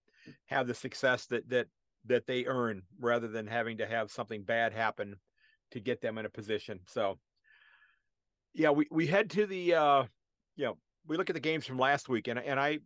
[0.47, 1.67] have the success that that
[2.07, 5.17] that they earn rather than having to have something bad happen
[5.73, 6.81] to get them in a position.
[6.87, 7.19] So
[8.53, 10.05] yeah, we we head to the uh
[10.57, 12.79] you know we look at the games from last week and and I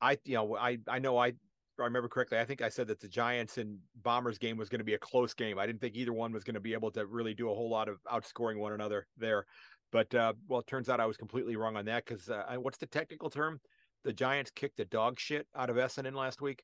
[0.00, 1.32] I you know I I know I
[1.80, 4.80] I remember correctly, I think I said that the Giants and Bombers game was going
[4.80, 5.58] to be a close game.
[5.58, 7.70] I didn't think either one was going to be able to really do a whole
[7.70, 9.46] lot of outscoring one another there.
[9.92, 12.78] But uh, well, it turns out I was completely wrong on that because uh, what's
[12.78, 13.60] the technical term?
[14.04, 16.62] The Giants kicked the dog shit out of Essendon last week.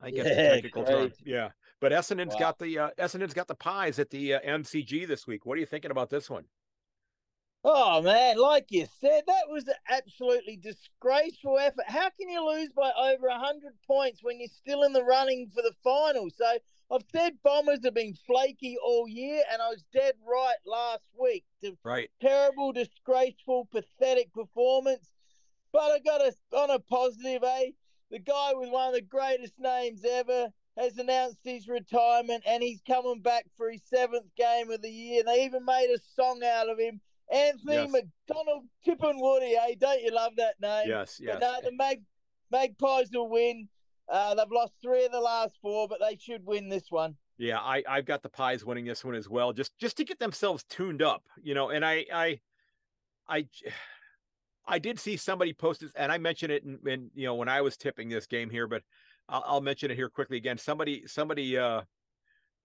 [0.00, 0.96] I guess yeah, the technical great.
[0.96, 1.12] term.
[1.24, 1.48] Yeah,
[1.80, 2.40] but Essendon's wow.
[2.40, 5.46] got the uh, Essendon's got the pies at the uh, MCG this week.
[5.46, 6.44] What are you thinking about this one?
[7.64, 11.84] Oh man, like you said, that was an absolutely disgraceful effort.
[11.86, 15.62] How can you lose by over hundred points when you're still in the running for
[15.62, 16.28] the final?
[16.34, 16.58] So
[16.92, 21.44] I've said Bombers have been flaky all year, and I was dead right last week.
[21.82, 22.10] Right.
[22.20, 25.10] Terrible, disgraceful, pathetic performance.
[25.72, 27.70] But I got a on a positive, eh?
[28.10, 32.82] The guy with one of the greatest names ever has announced his retirement, and he's
[32.86, 35.22] coming back for his seventh game of the year.
[35.24, 37.00] They even made a song out of him
[37.32, 37.90] Anthony yes.
[37.90, 39.74] McDonald Tipungwuti, eh?
[39.78, 40.84] Don't you love that name?
[40.86, 41.38] Yes, yes.
[41.40, 42.04] But no, the Mag-
[42.50, 43.68] Magpies will win.
[44.12, 47.16] Uh, they've lost three of the last four, but they should win this one.
[47.38, 50.18] Yeah, I, I've got the Pies winning this one as well, just just to get
[50.18, 51.70] themselves tuned up, you know.
[51.70, 52.40] And I I
[53.26, 53.46] I
[54.66, 57.48] I did see somebody post this, and I mentioned it in, in you know when
[57.48, 58.82] I was tipping this game here, but
[59.30, 60.58] I'll, I'll mention it here quickly again.
[60.58, 61.80] Somebody somebody uh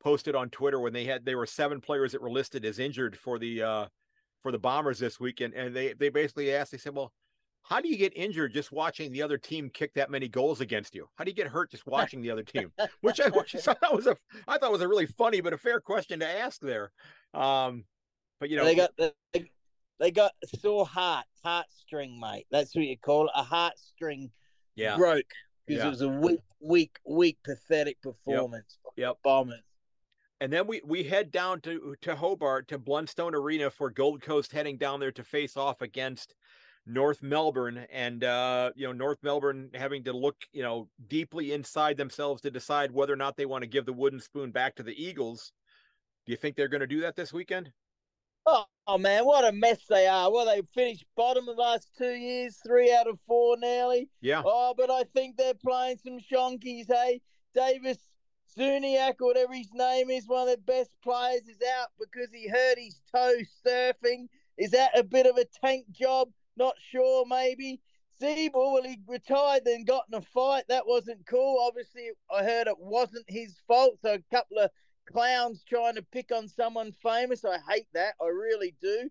[0.04, 3.18] posted on Twitter when they had they were seven players that were listed as injured
[3.18, 3.86] for the uh
[4.42, 7.14] for the Bombers this weekend, and they they basically asked, they said, "Well,
[7.70, 10.96] how do you get injured just watching the other team kick that many goals against
[10.96, 11.08] you?
[11.16, 13.94] How do you get hurt just watching the other team?" Which I which I thought
[13.94, 14.16] was a
[14.48, 16.92] I thought was a really funny but a fair question to ask there.
[17.34, 17.84] Um,
[18.40, 19.52] but you know, they got they,
[20.00, 22.48] they got sore heart heartstring, mate.
[22.52, 24.30] That's what you call it, a heartstring
[24.76, 24.96] yeah.
[24.96, 25.26] broke
[25.66, 25.88] because yeah.
[25.88, 28.78] it was a weak, weak, weak, pathetic performance.
[28.96, 29.08] Yep.
[29.08, 29.18] yep.
[29.24, 29.62] Bombers
[30.40, 34.52] and then we we head down to to Hobart to Blundstone Arena for Gold Coast
[34.52, 36.36] heading down there to face off against
[36.88, 41.98] North Melbourne and uh you know North Melbourne having to look you know deeply inside
[41.98, 44.84] themselves to decide whether or not they want to give the wooden spoon back to
[44.84, 45.52] the Eagles.
[46.26, 47.72] Do you think they're going to do that this weekend?
[48.50, 50.32] Oh, oh, man, what a mess they are.
[50.32, 54.10] Well, they finished bottom of the last two years, three out of four nearly.
[54.22, 54.42] Yeah.
[54.46, 57.22] Oh, but I think they're playing some shonkies, hey?
[57.54, 57.98] Davis
[58.58, 62.48] Zuniak, or whatever his name is, one of the best players, is out because he
[62.48, 64.28] hurt his toe surfing.
[64.58, 66.30] Is that a bit of a tank job?
[66.58, 67.80] Not sure, maybe.
[68.20, 70.66] Ziebell, well, he retired, then got in a fight.
[70.70, 71.64] That wasn't cool.
[71.68, 74.00] Obviously, I heard it wasn't his fault.
[74.02, 74.72] So a couple of
[75.08, 77.46] clowns trying to pick on someone famous.
[77.46, 78.16] I hate that.
[78.22, 79.10] I really do.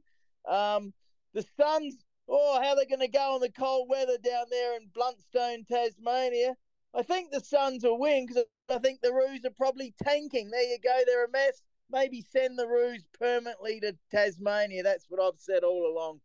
[0.48, 0.92] Um,
[1.34, 4.88] the Suns, oh, how they're going to go in the cold weather down there in
[4.88, 6.56] Blundstone, Tasmania.
[6.94, 10.50] I think the Suns will win because I think the Roos are probably tanking.
[10.50, 11.00] There you go.
[11.06, 11.62] They're a mess.
[11.90, 14.82] Maybe send the Roos permanently to Tasmania.
[14.82, 16.20] That's what I've said all along.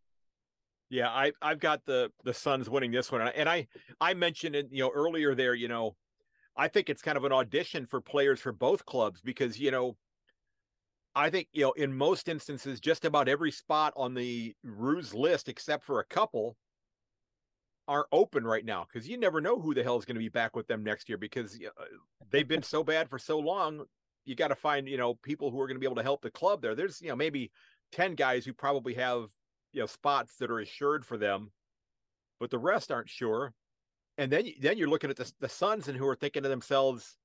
[0.91, 3.67] Yeah, I I've got the the Suns winning this one, and I
[3.99, 5.55] I mentioned it you know earlier there.
[5.55, 5.95] You know,
[6.55, 9.95] I think it's kind of an audition for players for both clubs because you know
[11.15, 15.49] I think, you know, in most instances, just about every spot on the Roos list,
[15.49, 16.55] except for a couple,
[17.87, 20.29] aren't open right now because you never know who the hell is going to be
[20.29, 21.83] back with them next year because uh,
[22.29, 23.83] they've been so bad for so long.
[24.23, 26.21] You got to find, you know, people who are going to be able to help
[26.21, 26.75] the club there.
[26.75, 27.51] There's, you know, maybe
[27.91, 29.25] 10 guys who probably have,
[29.73, 31.51] you know, spots that are assured for them,
[32.39, 33.53] but the rest aren't sure.
[34.17, 37.17] And then, then you're looking at the, the Suns and who are thinking to themselves,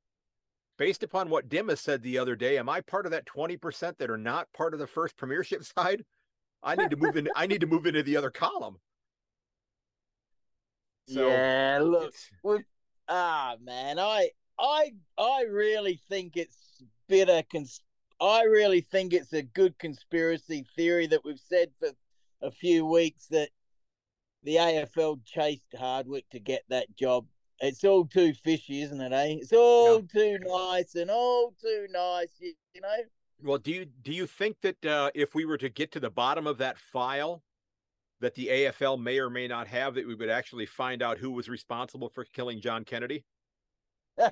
[0.78, 4.10] based upon what Dimma's said the other day, am I part of that 20% that
[4.10, 6.04] are not part of the first premiership side?
[6.62, 7.28] I need to move in.
[7.36, 8.78] I need to move into the other column.
[11.08, 12.14] So yeah, look,
[13.08, 17.44] ah man, I I I really think it's bitter.
[17.52, 17.82] Cons-
[18.20, 21.90] I really think it's a good conspiracy theory that we've said for
[22.42, 23.48] a few weeks that
[24.42, 27.26] the AFL chased Hardwick to get that job.
[27.60, 29.12] It's all too fishy, isn't it?
[29.12, 29.38] Eh?
[29.40, 30.06] It's all yeah.
[30.12, 32.96] too nice and all too nice, you, you know.
[33.42, 36.10] Well, do you do you think that uh, if we were to get to the
[36.10, 37.42] bottom of that file,
[38.20, 41.30] that the AFL may or may not have that we would actually find out who
[41.30, 43.24] was responsible for killing John Kennedy?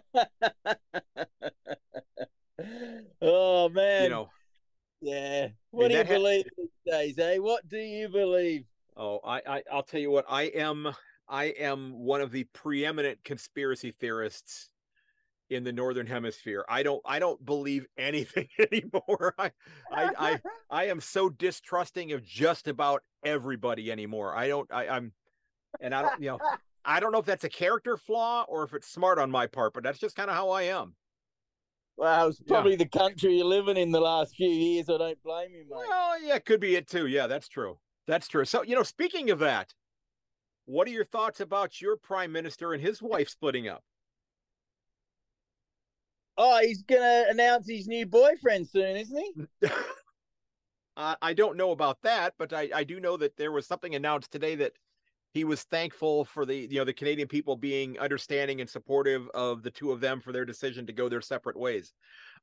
[3.20, 4.04] oh man.
[4.04, 4.30] You know.
[5.00, 5.48] Yeah.
[5.70, 7.38] What do you believe these days, eh?
[7.38, 8.64] What do you believe?
[8.96, 10.94] Oh, I, I I'll tell you what, I am
[11.28, 14.70] I am one of the preeminent conspiracy theorists
[15.50, 16.64] in the northern hemisphere.
[16.68, 19.34] I don't I don't believe anything anymore.
[19.38, 19.50] I
[19.92, 24.34] I I, I am so distrusting of just about everybody anymore.
[24.36, 25.12] I don't I, I'm
[25.80, 26.38] and I don't you know
[26.84, 29.72] I don't know if that's a character flaw or if it's smart on my part,
[29.72, 30.94] but that's just kind of how I am.
[31.96, 32.78] Well, it's probably yeah.
[32.78, 34.88] the country you're living in the last few years.
[34.88, 35.86] I don't blame you, mate.
[35.88, 37.06] Well, yeah, could be it too.
[37.06, 37.78] Yeah, that's true.
[38.06, 38.44] That's true.
[38.44, 39.72] So, you know, speaking of that,
[40.66, 43.84] what are your thoughts about your prime minister and his wife splitting up?
[46.36, 49.68] Oh, he's gonna announce his new boyfriend soon, isn't he?
[50.96, 53.94] uh, I don't know about that, but I, I do know that there was something
[53.94, 54.72] announced today that
[55.34, 59.64] he was thankful for the you know the Canadian people being understanding and supportive of
[59.64, 61.92] the two of them for their decision to go their separate ways.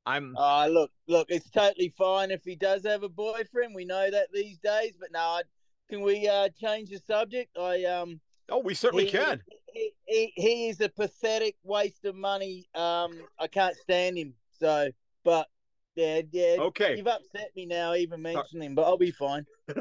[0.04, 0.34] I'm.
[0.36, 3.74] Oh, look, look, it's totally fine if he does have a boyfriend.
[3.74, 5.40] We know that these days, but no,
[5.88, 7.56] can we uh, change the subject?
[7.58, 8.20] I um.
[8.50, 9.42] Oh, we certainly he, can.
[9.72, 12.68] He, he, he is a pathetic waste of money.
[12.74, 14.34] Um, I can't stand him.
[14.58, 14.90] So,
[15.24, 15.48] but
[15.94, 16.56] yeah, yeah.
[16.58, 16.98] Okay.
[16.98, 19.46] You've upset me now, even mentioning him, but I'll be fine.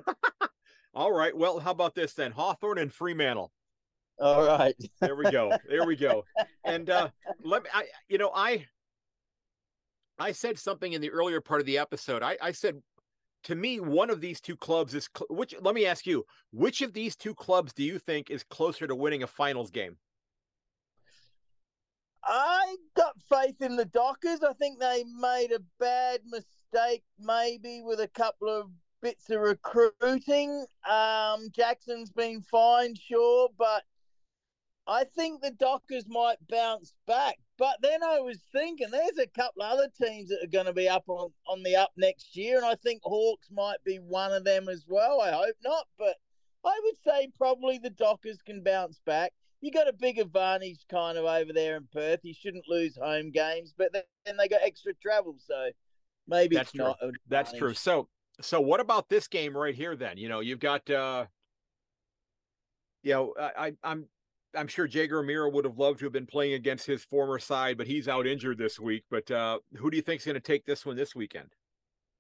[0.94, 1.36] All right.
[1.36, 2.32] Well, how about this then?
[2.32, 3.52] Hawthorn and Fremantle.
[4.20, 4.76] All right.
[5.02, 5.58] there we go.
[5.68, 6.26] There we go.
[6.64, 7.10] And uh
[7.44, 8.66] let me I you know, I
[10.20, 12.22] I said something in the earlier part of the episode.
[12.22, 12.82] I, I said
[13.46, 15.56] to me, one of these two clubs is cl- which.
[15.60, 18.96] Let me ask you, which of these two clubs do you think is closer to
[18.96, 19.98] winning a finals game?
[22.24, 24.44] I got faith in the Dockers.
[24.44, 28.70] I think they made a bad mistake, maybe with a couple of
[29.02, 30.66] bits of recruiting.
[30.90, 33.84] Um, Jackson's been fine, sure, but
[34.88, 37.38] I think the Dockers might bounce back.
[37.58, 40.90] But then I was thinking there's a couple other teams that are going to be
[40.90, 44.44] up on, on the up next year, and I think Hawks might be one of
[44.44, 45.22] them as well.
[45.22, 46.16] I hope not, but
[46.66, 49.34] I would say probably the Dockers can bounce back.
[49.62, 52.22] You got a big advantage kind of over there in Perth.
[52.24, 55.70] You shouldn't lose home games, but then they got extra travel, so
[56.28, 56.86] maybe That's it's true.
[56.86, 56.98] not.
[57.28, 57.76] That's true.
[57.76, 58.08] So,
[58.42, 59.96] so what about this game right here?
[59.96, 61.26] Then you know you've got, uh
[63.04, 64.06] you know, I, I'm
[64.56, 67.78] I'm sure Jaeger O'Meara would have loved to have been playing against his former side,
[67.78, 69.04] but he's out injured this week.
[69.10, 71.50] But uh, who do you think is going to take this one this weekend?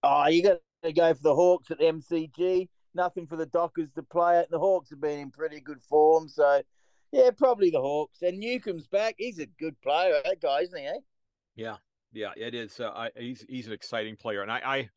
[0.03, 2.69] Oh, you got to go for the Hawks at MCG.
[2.93, 4.49] Nothing for the Dockers to play at.
[4.49, 6.61] The Hawks have been in pretty good form, so
[7.11, 8.21] yeah, probably the Hawks.
[8.21, 9.15] And Newcombe's back.
[9.17, 10.85] He's a good player, that guy, isn't he?
[10.85, 10.99] Eh?
[11.55, 11.77] Yeah,
[12.13, 12.79] yeah, it is.
[12.79, 14.89] Uh, I, he's he's an exciting player, and I, I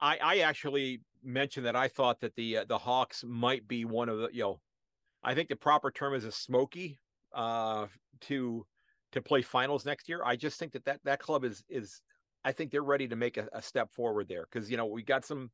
[0.00, 4.08] I I actually mentioned that I thought that the uh, the Hawks might be one
[4.08, 4.60] of the you know
[5.22, 6.98] I think the proper term is a smoky
[7.34, 7.86] uh,
[8.22, 8.66] to
[9.12, 10.22] to play finals next year.
[10.24, 12.00] I just think that that, that club is is
[12.44, 15.02] I think they're ready to make a, a step forward there because you know we
[15.02, 15.50] got some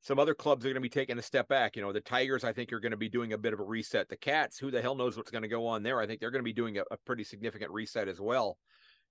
[0.00, 1.76] some other clubs are going to be taking a step back.
[1.76, 3.64] You know the Tigers I think are going to be doing a bit of a
[3.64, 4.08] reset.
[4.08, 6.00] The Cats, who the hell knows what's going to go on there?
[6.00, 8.58] I think they're going to be doing a, a pretty significant reset as well.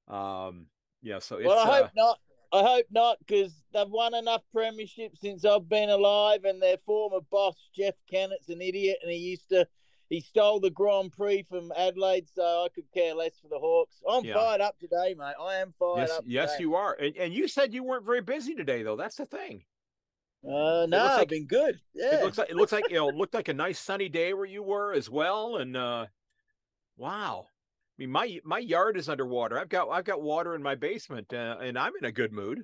[0.07, 0.67] Um,
[1.01, 2.19] yeah, so well, I hope uh, not.
[2.53, 7.19] I hope not, because they've won enough premierships since I've been alive, and their former
[7.31, 9.67] boss Jeff Kennett's an idiot, and he used to
[10.09, 13.95] he stole the Grand Prix from Adelaide, so I could care less for the Hawks.
[14.07, 14.35] I'm yeah.
[14.35, 15.33] fired up today, mate.
[15.41, 16.23] I am fired yes, up.
[16.27, 16.93] Yes, you are.
[16.93, 18.95] And, and you said you weren't very busy today, though.
[18.95, 19.63] That's the thing.
[20.45, 21.79] Uh, no, like, I've been good.
[21.95, 22.19] Yeah.
[22.19, 24.45] It looks like it looks like you know, looked like a nice sunny day where
[24.45, 25.55] you were as well.
[25.55, 26.07] And uh,
[26.97, 27.47] wow,
[27.93, 29.59] I mean, my my yard is underwater.
[29.59, 32.63] I've got I've got water in my basement, uh, and I'm in a good mood.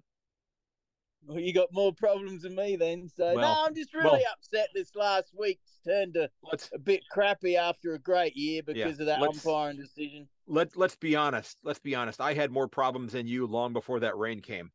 [1.25, 3.09] Well, you got more problems than me then.
[3.15, 4.69] So well, no, I'm just really well, upset.
[4.73, 6.29] This last week's turned a,
[6.73, 10.27] a bit crappy after a great year because yeah, of that umpiring decision.
[10.47, 11.59] Let Let's be honest.
[11.63, 12.21] Let's be honest.
[12.21, 14.71] I had more problems than you long before that rain came.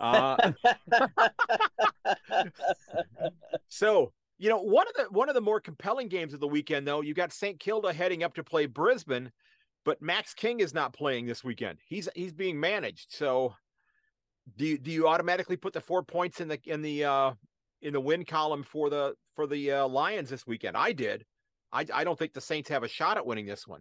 [0.00, 0.52] Uh,
[3.68, 6.86] so you know one of the one of the more compelling games of the weekend,
[6.86, 7.58] though, you got St.
[7.60, 9.30] Kilda heading up to play Brisbane,
[9.88, 11.78] but Max King is not playing this weekend.
[11.86, 13.06] He's he's being managed.
[13.08, 13.54] So
[14.58, 17.32] do you do you automatically put the four points in the in the uh
[17.80, 20.76] in the win column for the for the uh, Lions this weekend?
[20.76, 21.24] I did.
[21.72, 23.80] I I don't think the Saints have a shot at winning this one.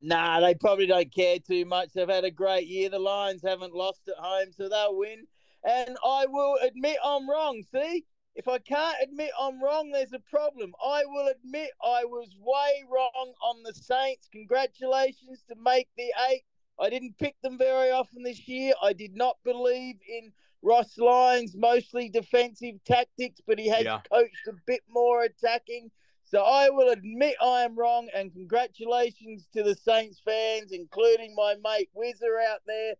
[0.00, 1.90] Nah, they probably don't care too much.
[1.92, 2.88] They've had a great year.
[2.88, 5.26] The Lions haven't lost at home, so they'll win.
[5.62, 7.62] And I will admit I'm wrong.
[7.70, 10.72] See, if I can't admit I'm wrong, there's a problem.
[10.82, 14.28] I will admit I was way wrong on the Saints.
[14.32, 16.44] Congratulations to make the eight.
[16.80, 18.72] I didn't pick them very often this year.
[18.82, 24.00] I did not believe in Ross Lyon's mostly defensive tactics, but he has yeah.
[24.10, 25.90] coached a bit more attacking.
[26.24, 31.56] So I will admit I am wrong, and congratulations to the Saints fans, including my
[31.62, 32.94] mate Whizzer out there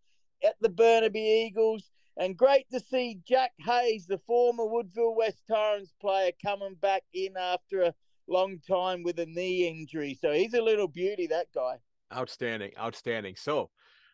[0.45, 1.92] at the Burnaby Eagles.
[2.17, 7.37] And great to see Jack Hayes, the former Woodville West Torrens player, coming back in
[7.37, 7.95] after a
[8.29, 10.19] long time with a knee injury.
[10.21, 11.79] So he's a little beauty, that guy.
[12.15, 13.37] Outstanding, outstanding.
[13.37, 13.71] So,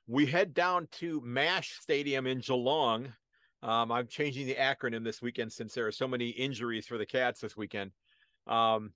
[0.09, 3.13] we head down to MASH Stadium in Geelong.
[3.63, 7.05] Um, I'm changing the acronym this weekend since there are so many injuries for the
[7.05, 7.91] Cats this weekend.
[8.47, 8.93] Um,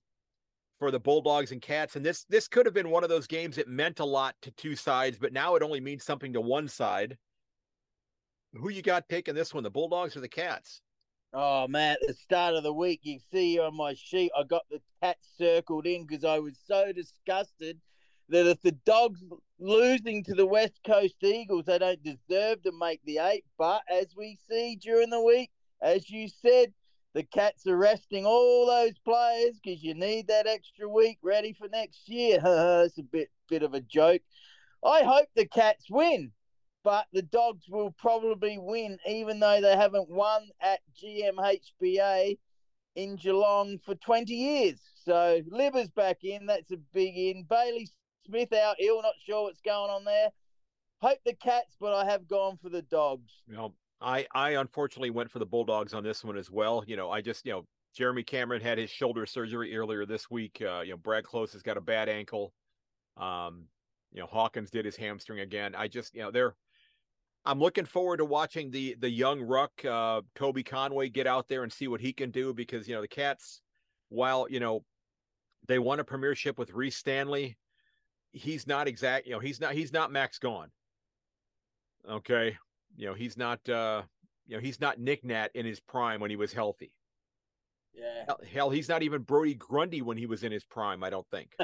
[0.79, 3.57] for the Bulldogs and Cats, and this this could have been one of those games
[3.57, 6.67] that meant a lot to two sides, but now it only means something to one
[6.67, 7.15] side.
[8.53, 10.81] Who you got taking this one, the Bulldogs or the Cats?
[11.33, 14.63] Oh man, at the start of the week, you see on my sheet, I got
[14.69, 17.79] the Cats circled in because I was so disgusted
[18.29, 19.23] that if the dogs
[19.59, 23.45] losing to the West Coast Eagles, they don't deserve to make the eight.
[23.57, 25.49] But as we see during the week,
[25.81, 26.73] as you said,
[27.15, 31.67] the Cats are resting all those players because you need that extra week ready for
[31.67, 32.39] next year.
[32.85, 34.21] it's a bit bit of a joke.
[34.85, 36.31] I hope the Cats win,
[36.83, 42.37] but the Dogs will probably win, even though they haven't won at GMHBA
[42.95, 44.79] in Geelong for 20 years.
[45.05, 46.45] So Libba's back in.
[46.45, 47.45] That's a big in.
[47.49, 47.89] Bailey
[48.25, 50.29] Smith out ill, not sure what's going on there.
[51.01, 53.31] Hope the Cats, but I have gone for the Dogs.
[53.47, 56.83] You know, I I unfortunately went for the Bulldogs on this one as well.
[56.87, 60.61] You know, I just you know Jeremy Cameron had his shoulder surgery earlier this week.
[60.61, 62.53] Uh, you know, Brad Close has got a bad ankle.
[63.17, 63.65] Um,
[64.13, 65.75] you know, Hawkins did his hamstring again.
[65.75, 66.55] I just you know they're.
[67.45, 71.63] I'm looking forward to watching the the young ruck uh, Toby Conway get out there
[71.63, 73.61] and see what he can do because you know the Cats,
[74.09, 74.83] while you know
[75.67, 77.57] they won a premiership with Rhys Stanley,
[78.31, 79.27] he's not exact.
[79.27, 80.69] You know, he's not he's not Max Gawn.
[82.09, 82.57] Okay,
[82.95, 84.03] you know he's not uh
[84.47, 86.93] you know he's not Nic Nat in his prime when he was healthy.
[87.93, 88.23] Yeah.
[88.25, 91.03] Hell, hell, he's not even Brodie Grundy when he was in his prime.
[91.03, 91.55] I don't think.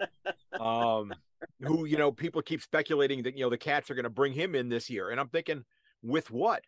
[0.60, 1.12] um,
[1.60, 4.32] who you know people keep speculating that you know the Cats are going to bring
[4.32, 5.64] him in this year, and I'm thinking
[6.02, 6.62] with what?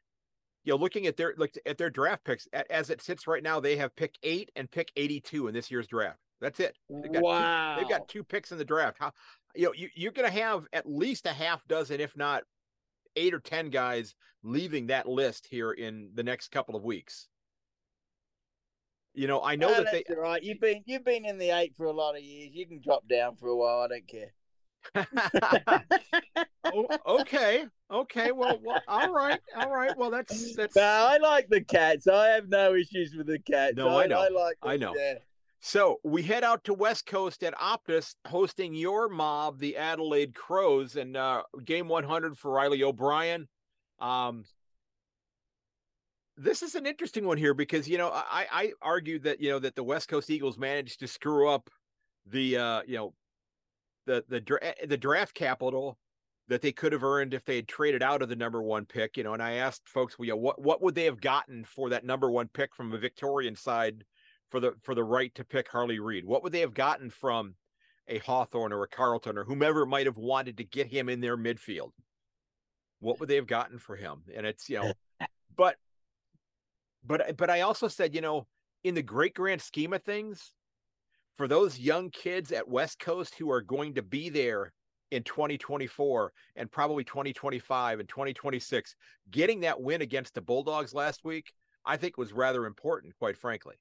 [0.64, 3.60] You know, looking at their look at their draft picks as it sits right now,
[3.60, 6.18] they have pick eight and pick 82 in this year's draft.
[6.40, 6.76] That's it.
[6.90, 7.74] They've got wow.
[7.74, 8.98] Two, they've got two picks in the draft.
[8.98, 9.12] How
[9.54, 12.42] you know you, you're going to have at least a half dozen, if not
[13.14, 17.28] eight or ten guys leaving that list here in the next couple of weeks.
[19.14, 20.42] You know, I know oh, that they right.
[20.42, 22.50] You've been you've been in the eight for a lot of years.
[22.52, 23.80] You can drop down for a while.
[23.80, 24.32] I don't care.
[26.64, 28.32] oh, okay, okay.
[28.32, 29.96] Well, well, all right, all right.
[29.96, 30.76] Well, that's that's.
[30.76, 32.06] No, I like the cats.
[32.06, 33.76] I have no issues with the cats.
[33.76, 34.20] No, I, I know.
[34.20, 34.60] I like.
[34.60, 34.94] Them, I know.
[34.96, 35.14] Yeah.
[35.60, 40.96] So we head out to West Coast at Optus, hosting your mob, the Adelaide Crows,
[40.96, 43.48] and uh, game 100 for Riley O'Brien.
[43.98, 44.44] Um,
[46.36, 49.58] this is an interesting one here because you know I I argued that you know
[49.58, 51.70] that the West Coast Eagles managed to screw up
[52.26, 53.14] the uh you know
[54.06, 55.98] the the eh, the draft capital
[56.48, 59.16] that they could have earned if they had traded out of the number one pick
[59.16, 61.64] you know and I asked folks well, you know, what what would they have gotten
[61.64, 64.04] for that number one pick from a Victorian side
[64.48, 66.24] for the for the right to pick Harley Reid?
[66.24, 67.54] What would they have gotten from
[68.08, 71.36] a Hawthorn or a Carlton or whomever might have wanted to get him in their
[71.36, 71.90] midfield?
[73.00, 74.22] What would they have gotten for him?
[74.34, 74.92] And it's you know,
[75.56, 75.76] but
[77.04, 78.46] but but I also said you know
[78.84, 80.52] in the great grand scheme of things,
[81.36, 84.72] for those young kids at West Coast who are going to be there
[85.10, 88.96] in 2024 and probably 2025 and 2026,
[89.30, 91.52] getting that win against the Bulldogs last week,
[91.84, 93.76] I think was rather important, quite frankly.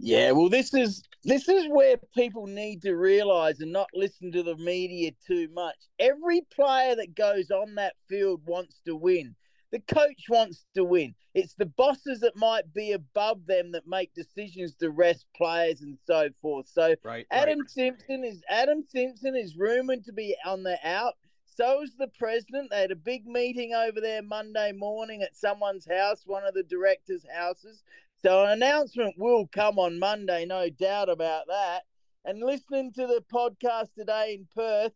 [0.00, 4.44] Yeah, well, this is this is where people need to realize and not listen to
[4.44, 5.74] the media too much.
[5.98, 9.34] Every player that goes on that field wants to win.
[9.70, 11.14] The coach wants to win.
[11.34, 15.98] It's the bosses that might be above them that make decisions to rest players and
[16.06, 16.68] so forth.
[16.68, 17.70] So right, Adam right.
[17.70, 21.14] Simpson is Adam Simpson is rumored to be on the out.
[21.44, 22.70] So is the president.
[22.70, 26.62] They had a big meeting over there Monday morning at someone's house, one of the
[26.62, 27.82] directors' houses.
[28.22, 31.82] So an announcement will come on Monday, no doubt about that.
[32.24, 34.92] And listening to the podcast today in Perth,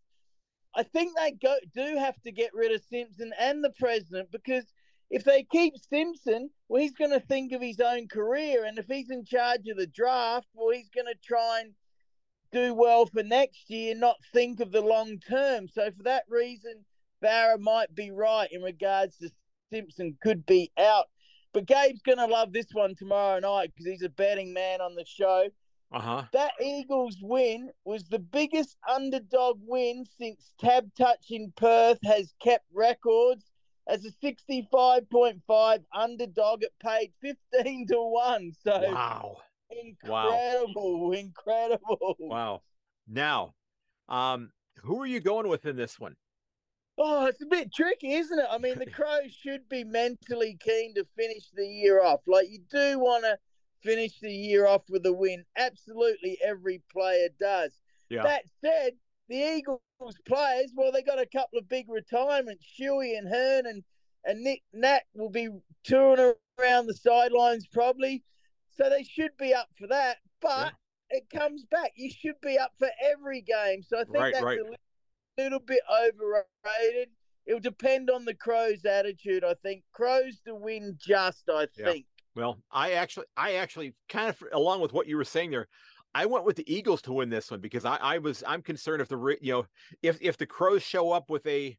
[0.74, 4.64] I think they go do have to get rid of Simpson and the president because
[5.10, 8.86] if they keep Simpson, well, he's going to think of his own career, and if
[8.86, 11.74] he's in charge of the draft, well, he's going to try and
[12.50, 15.68] do well for next year, not think of the long term.
[15.68, 16.84] So for that reason,
[17.20, 19.30] Barra might be right in regards to
[19.70, 21.06] Simpson could be out.
[21.52, 24.94] But Gabe's going to love this one tomorrow night because he's a betting man on
[24.94, 25.48] the show.
[25.92, 26.22] Uh huh.
[26.32, 33.44] That Eagles win was the biggest underdog win since TABtouch in Perth has kept records.
[33.88, 38.52] As a 65.5 underdog, it paid 15 to 1.
[38.62, 39.36] So, wow.
[39.70, 41.10] Incredible.
[41.10, 41.12] Wow.
[41.12, 42.16] Incredible.
[42.20, 42.62] Wow.
[43.08, 43.54] Now,
[44.08, 44.50] um,
[44.82, 46.16] who are you going with in this one?
[46.96, 48.46] Oh, it's a bit tricky, isn't it?
[48.50, 52.20] I mean, the Crows should be mentally keen to finish the year off.
[52.26, 53.36] Like, you do want to
[53.82, 55.44] finish the year off with a win.
[55.56, 57.72] Absolutely every player does.
[58.08, 58.22] Yeah.
[58.22, 58.92] That said,
[59.28, 59.80] the Eagles
[60.26, 62.64] players, well, they got a couple of big retirements.
[62.78, 63.82] Shuey and Hurn and,
[64.24, 65.48] and Nick Nat will be
[65.84, 68.22] touring around the sidelines probably.
[68.70, 70.18] So they should be up for that.
[70.40, 70.74] But
[71.10, 71.18] yeah.
[71.18, 71.92] it comes back.
[71.96, 73.82] You should be up for every game.
[73.82, 74.58] So I think right, that's right.
[74.58, 77.08] a little bit overrated.
[77.46, 79.44] It'll depend on the Crows' attitude.
[79.44, 81.48] I think Crows to win just.
[81.48, 82.06] I think.
[82.34, 85.68] Well, I actually, I actually kind of, along with what you were saying there,
[86.14, 89.02] I went with the Eagles to win this one because I, I was, I'm concerned
[89.02, 89.66] if the, you know,
[90.02, 91.76] if if the Crows show up with a,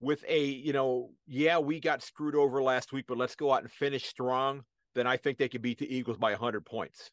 [0.00, 3.62] with a, you know, yeah, we got screwed over last week, but let's go out
[3.62, 4.64] and finish strong.
[4.94, 7.10] Then I think they could beat the Eagles by hundred points.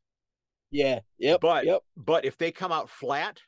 [0.72, 1.00] Yeah.
[1.20, 1.42] Yep.
[1.42, 1.82] But yep.
[1.96, 3.40] but if they come out flat,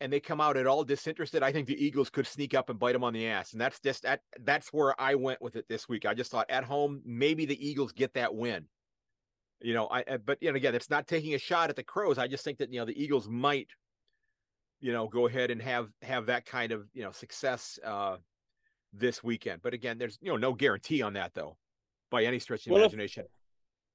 [0.00, 2.78] and they come out at all disinterested, I think the Eagles could sneak up and
[2.78, 3.52] bite them on the ass.
[3.52, 6.06] And that's just that that's where I went with it this week.
[6.06, 8.66] I just thought at home, maybe the Eagles get that win.
[9.60, 12.18] You know, I but you know, again, it's not taking a shot at the Crows.
[12.18, 13.68] I just think that you know the Eagles might,
[14.80, 18.16] you know, go ahead and have have that kind of you know success uh
[18.92, 19.60] this weekend.
[19.62, 21.58] But again, there's you know no guarantee on that though,
[22.10, 23.24] by any stretch of well, imagination.
[23.24, 23.30] If,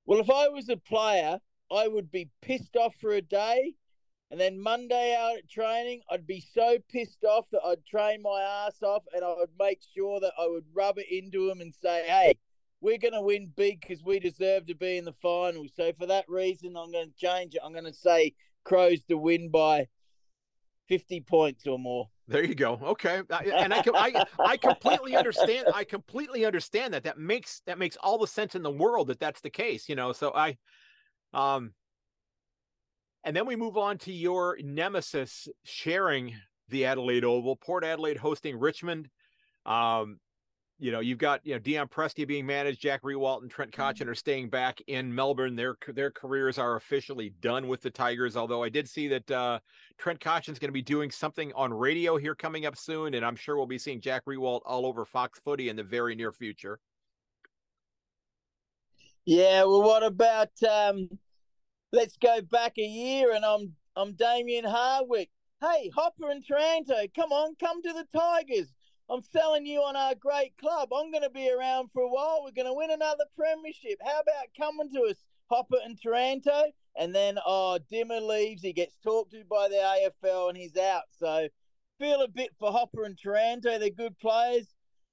[0.05, 1.39] well, if I was a player,
[1.71, 3.73] I would be pissed off for a day
[4.31, 8.41] and then Monday out at training, I'd be so pissed off that I'd train my
[8.41, 11.73] ass off and I would make sure that I would rub it into them and
[11.73, 12.37] say, hey,
[12.81, 15.65] we're going to win big because we deserve to be in the final.
[15.75, 17.61] So for that reason, I'm going to change it.
[17.63, 19.87] I'm going to say Crows to win by
[20.87, 22.09] 50 points or more.
[22.27, 22.79] There you go.
[22.81, 25.67] Okay, and I, I I completely understand.
[25.75, 27.03] I completely understand that.
[27.03, 29.87] That makes that makes all the sense in the world that that's the case.
[29.87, 30.57] You know, so I,
[31.33, 31.73] um,
[33.25, 36.35] and then we move on to your nemesis sharing
[36.69, 39.09] the Adelaide Oval, Port Adelaide hosting Richmond.
[39.65, 40.19] Um,
[40.77, 44.01] you know, you've got you know Dion Prestia being managed, Jack Riewoldt and Trent Cotchin
[44.01, 44.09] mm-hmm.
[44.09, 45.55] are staying back in Melbourne.
[45.55, 48.37] Their their careers are officially done with the Tigers.
[48.37, 49.59] Although I did see that uh,
[49.97, 53.35] Trent Cotchin's going to be doing something on radio here coming up soon, and I'm
[53.35, 56.79] sure we'll be seeing Jack Riewoldt all over Fox Footy in the very near future.
[59.25, 61.09] Yeah, well, what about um,
[61.95, 65.29] let's go back a year and I'm I'm Damien Hardwick.
[65.61, 68.73] Hey, Hopper and Taranto, come on, come to the Tigers.
[69.09, 70.89] I'm selling you on our great club.
[70.91, 72.41] I'm going to be around for a while.
[72.43, 73.99] We're going to win another premiership.
[74.03, 75.15] How about coming to us,
[75.49, 76.63] Hopper and Taranto?
[76.97, 78.61] And then, oh, Dimma leaves.
[78.61, 79.75] He gets talked to by the
[80.25, 81.03] AFL and he's out.
[81.17, 81.47] So
[81.99, 83.79] feel a bit for Hopper and Taranto.
[83.79, 84.67] They're good players.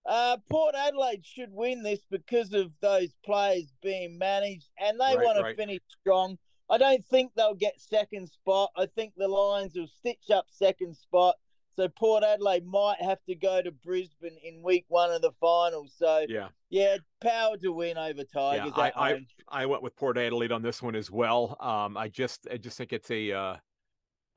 [0.05, 5.19] Uh, Port Adelaide should win this because of those players being managed and they right,
[5.19, 6.39] want to finish strong.
[6.73, 8.71] I don't think they'll get second spot.
[8.75, 11.37] I think the Lions will stitch up second spot.
[11.77, 15.93] So Port Adelaide might have to go to Brisbane in week one of the finals.
[15.95, 18.73] So yeah, yeah, power to win over Tigers.
[18.75, 21.59] Yeah, I, I, I went with Port Adelaide on this one as well.
[21.61, 23.57] Um, I just I just think it's a uh,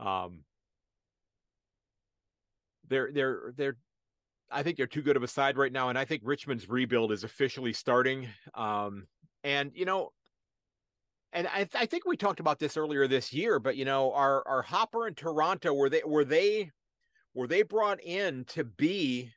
[0.01, 0.41] um,
[2.89, 3.77] they're they're they're
[4.51, 7.13] I think they're too good of a side right now, and I think Richmond's rebuild
[7.13, 8.27] is officially starting.
[8.53, 9.07] Um,
[9.43, 10.11] and you know,
[11.35, 14.41] and I, I, think we talked about this earlier this year, but you know, our
[14.47, 16.71] our Hopper in Toronto were they were they
[17.33, 19.31] were they brought in to be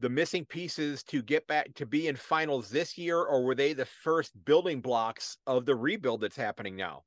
[0.00, 3.72] the missing pieces to get back to be in finals this year, or were they
[3.72, 7.04] the first building blocks of the rebuild that's happening now?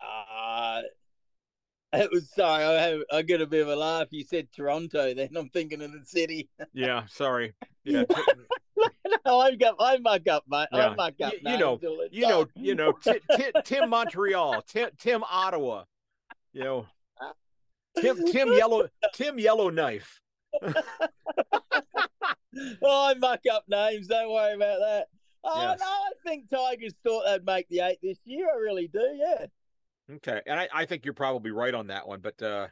[0.00, 0.82] Uh
[1.94, 4.08] it was sorry, I, I got a bit of a laugh.
[4.12, 6.48] You said Toronto, then I'm thinking of the city.
[6.72, 7.52] yeah, sorry.
[7.84, 8.04] Yeah,
[9.24, 10.88] no, I've got I muck up, my, Yeah.
[10.88, 11.32] I muck up.
[11.32, 15.84] You, you know, you know, you know, t- t- Tim Montreal, Tim, Tim Ottawa,
[16.52, 16.86] you know,
[18.00, 20.20] Tim Tim Yellow Tim Yellowknife.
[20.62, 20.72] oh,
[22.82, 24.06] I muck up names.
[24.06, 25.06] Don't worry about that.
[25.44, 25.80] Oh yes.
[25.80, 28.46] no, I think Tigers thought they'd make the eight this year.
[28.52, 29.00] I really do.
[29.00, 29.46] Yeah.
[30.16, 32.20] Okay, and I, I think you're probably right on that one.
[32.20, 32.68] But uh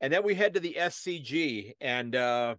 [0.00, 2.54] and then we head to the SCG, and uh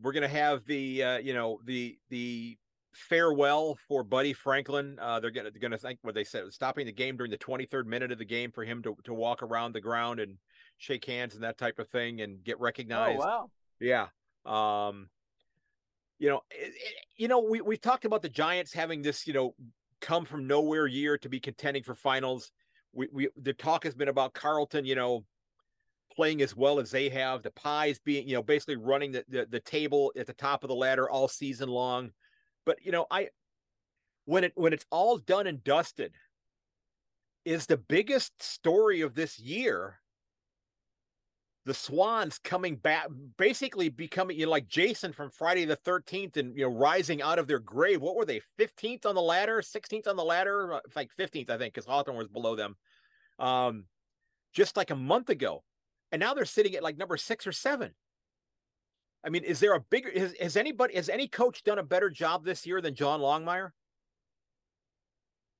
[0.00, 2.56] we're gonna have the uh, you know the the
[2.92, 4.98] farewell for Buddy Franklin.
[5.00, 7.86] Uh, they're gonna they're gonna think what they said stopping the game during the 23rd
[7.86, 10.36] minute of the game for him to to walk around the ground and
[10.78, 13.20] shake hands and that type of thing and get oh, recognized.
[13.22, 13.50] Oh wow!
[13.80, 14.06] Yeah.
[14.44, 15.08] Um,
[16.18, 19.32] you know, it, it, you know, we we talked about the Giants having this, you
[19.32, 19.54] know,
[20.00, 22.52] come from nowhere year to be contending for finals.
[22.92, 25.24] We we the talk has been about Carlton, you know,
[26.16, 29.46] playing as well as they have, the Pies being, you know, basically running the, the,
[29.50, 32.10] the table at the top of the ladder all season long.
[32.66, 33.28] But you know, I
[34.26, 36.12] when it when it's all done and dusted,
[37.44, 40.00] is the biggest story of this year
[41.66, 43.06] the Swans coming back,
[43.38, 47.38] basically becoming you know, like Jason from Friday the 13th and, you know, rising out
[47.38, 48.02] of their grave.
[48.02, 50.78] What were they, 15th on the ladder, 16th on the ladder?
[50.94, 52.76] Like 15th, I think, because Hawthorn was below them.
[53.38, 53.84] um,
[54.52, 55.64] just like a month ago,
[56.14, 57.90] and now they're sitting at like number six or seven.
[59.24, 60.12] I mean, is there a bigger?
[60.16, 63.70] Has, has anybody, has any coach done a better job this year than John Longmire?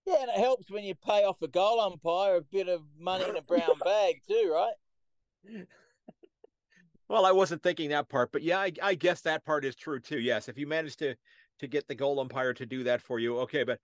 [0.07, 3.29] Yeah, and it helps when you pay off a goal umpire a bit of money
[3.29, 5.67] in a brown bag too, right?
[7.09, 9.99] Well, I wasn't thinking that part, but yeah, I, I, guess that part is true
[9.99, 10.21] too.
[10.21, 11.17] Yes, if you manage to
[11.59, 13.65] to get the goal umpire to do that for you, okay.
[13.65, 13.81] But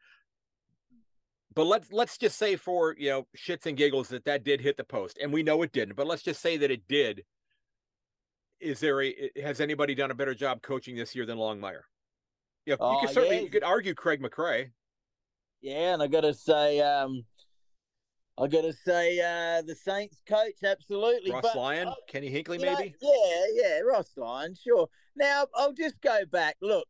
[1.55, 4.77] but let's let's just say for you know shits and giggles that that did hit
[4.77, 5.97] the post, and we know it didn't.
[5.97, 7.25] But let's just say that it did.
[8.61, 11.83] Is there a has anybody done a better job coaching this year than Longmire?
[12.67, 13.43] Yeah, you could certainly yeah.
[13.43, 14.71] you could argue Craig McRae.
[15.61, 17.25] Yeah, and I got to say, um,
[18.39, 21.33] I got to say, uh, the Saints coach, absolutely.
[21.33, 22.95] Ross but, Lyon, uh, Kenny Hinkley, maybe.
[23.03, 23.13] Know,
[23.55, 24.89] yeah, yeah, Ross Lyon, sure.
[25.17, 26.57] Now I'll just go back.
[26.63, 26.87] Look,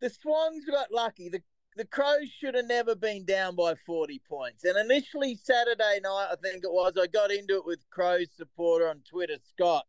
[0.00, 1.28] the Swans got lucky.
[1.28, 1.42] The
[1.76, 4.64] the Crows should have never been down by 40 points.
[4.64, 8.88] And initially, Saturday night, I think it was, I got into it with Crows supporter
[8.88, 9.86] on Twitter, Scott.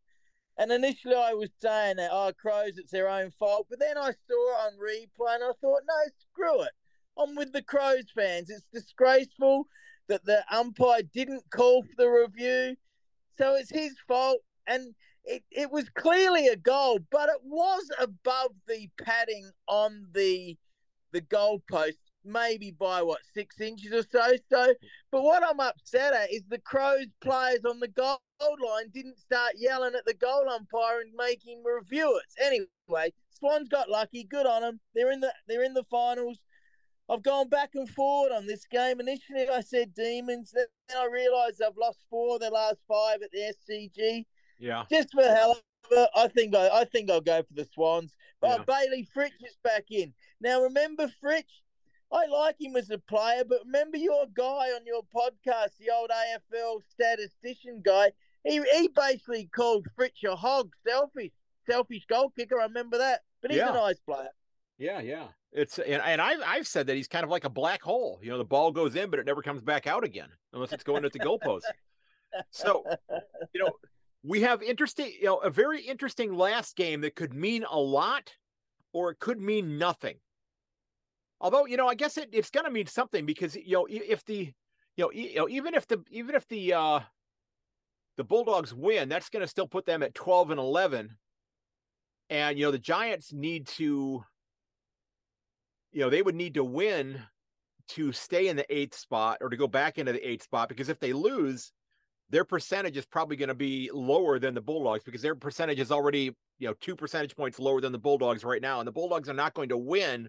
[0.56, 3.66] And initially, I was saying that, oh, Crows, it's their own fault.
[3.68, 6.72] But then I saw it on replay and I thought, no, screw it.
[7.18, 8.50] I'm with the Crows fans.
[8.50, 9.66] It's disgraceful
[10.08, 12.76] that the umpire didn't call for the review.
[13.36, 14.38] So it's his fault.
[14.66, 20.56] And it, it was clearly a goal, but it was above the padding on the
[21.14, 24.34] the goalpost, maybe by what six inches or so.
[24.50, 24.74] So,
[25.10, 29.52] but what I'm upset at is the Crows players on the goal line didn't start
[29.56, 32.44] yelling at the goal umpire and making review it.
[32.44, 34.24] Anyway, Swans got lucky.
[34.24, 34.80] Good on them.
[34.94, 36.38] They're in the they're in the finals.
[37.08, 38.98] I've gone back and forward on this game.
[38.98, 40.52] Initially, I said Demons.
[40.52, 44.24] Then I realised I've lost four of their last five at the SCG.
[44.58, 44.84] Yeah.
[44.90, 45.58] Just for hell
[46.16, 48.14] I think I, I think I'll go for the Swans.
[48.40, 48.64] But yeah.
[48.66, 50.12] Bayley Fritsch is back in.
[50.40, 51.62] Now remember Fritsch,
[52.12, 56.10] I like him as a player, but remember your guy on your podcast, the old
[56.10, 58.12] AFL statistician guy.
[58.44, 61.32] He he basically called Fritsch a hog, selfish,
[61.66, 62.60] selfish goal kicker.
[62.60, 63.22] I remember that.
[63.40, 63.70] But he's yeah.
[63.70, 64.28] a nice player.
[64.78, 65.28] Yeah, yeah.
[65.52, 68.18] It's and, and I've I've said that he's kind of like a black hole.
[68.22, 70.84] You know, the ball goes in, but it never comes back out again unless it's
[70.84, 71.62] going at the goalpost.
[72.50, 72.84] So,
[73.54, 73.70] you know,
[74.24, 78.32] we have interesting, you know, a very interesting last game that could mean a lot,
[78.92, 80.16] or it could mean nothing.
[81.40, 84.24] Although, you know, I guess it, it's going to mean something because you know if
[84.24, 84.52] the
[84.96, 87.00] you know, you know even if the even if the uh
[88.16, 91.16] the Bulldogs win, that's going to still put them at twelve and eleven,
[92.30, 94.24] and you know the Giants need to
[95.94, 97.22] you know, they would need to win
[97.86, 100.88] to stay in the eighth spot or to go back into the eighth spot because
[100.88, 101.72] if they lose,
[102.30, 105.92] their percentage is probably going to be lower than the Bulldogs because their percentage is
[105.92, 108.80] already, you know, two percentage points lower than the Bulldogs right now.
[108.80, 110.28] And the Bulldogs are not going to win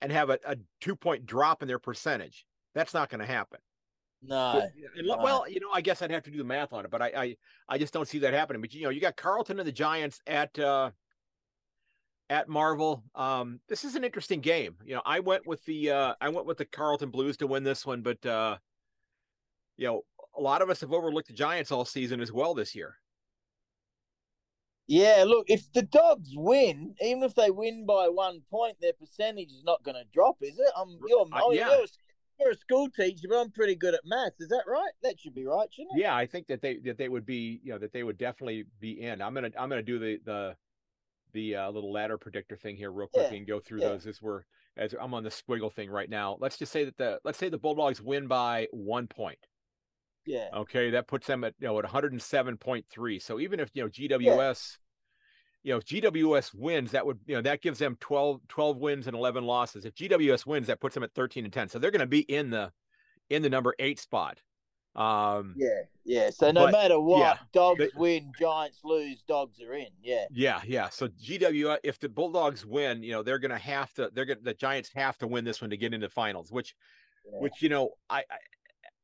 [0.00, 2.44] and have a, a two point drop in their percentage.
[2.74, 3.58] That's not going to happen.
[4.22, 4.68] No.
[5.22, 7.12] Well, you know, I guess I'd have to do the math on it, but I,
[7.16, 7.36] I,
[7.68, 8.60] I just don't see that happening.
[8.60, 10.90] But you know, you got Carlton and the Giants at uh,
[12.28, 13.02] at Marvel.
[13.14, 14.76] Um, this is an interesting game.
[14.84, 17.64] You know, I went with the uh, I went with the Carlton Blues to win
[17.64, 18.58] this one, but uh,
[19.78, 20.02] you know,
[20.36, 22.96] a lot of us have overlooked the Giants all season as well this year.
[24.86, 29.52] Yeah, look, if the Dogs win, even if they win by one point, their percentage
[29.52, 30.72] is not going to drop, is it?
[30.76, 31.68] I'm you're, uh, oh, yeah.
[31.68, 31.86] you're,
[32.40, 34.40] you're a school teacher, but I'm pretty good at maths.
[34.40, 34.90] Is that right?
[35.04, 36.02] That should be right, shouldn't it?
[36.02, 38.64] Yeah, I think that they that they would be, you know, that they would definitely
[38.80, 39.22] be in.
[39.22, 40.56] I'm gonna I'm gonna do the the
[41.32, 43.36] the uh, little ladder predictor thing here real quick yeah.
[43.36, 43.90] and go through yeah.
[43.90, 44.42] those as we're
[44.76, 46.36] as I'm on the squiggle thing right now.
[46.40, 49.38] Let's just say that the let's say the Bulldogs win by one point.
[50.30, 50.48] Yeah.
[50.54, 53.22] Okay, that puts them at you know at 107.3.
[53.22, 54.76] So even if you know GWS,
[55.64, 55.70] yeah.
[55.70, 59.06] you know if GWS wins, that would you know that gives them 12 12 wins
[59.08, 59.84] and 11 losses.
[59.84, 61.68] If GWS wins, that puts them at 13 and 10.
[61.68, 62.70] So they're going to be in the
[63.28, 64.40] in the number eight spot.
[64.96, 66.30] Um, yeah, yeah.
[66.30, 69.86] So no but, matter what, yeah, dogs but, win, Giants lose, dogs are in.
[70.02, 70.88] Yeah, yeah, yeah.
[70.88, 74.10] So GW, if the Bulldogs win, you know they're going to have to.
[74.12, 76.50] They're going the Giants have to win this one to get into finals.
[76.50, 76.74] Which,
[77.24, 77.40] yeah.
[77.40, 78.36] which you know, I, I,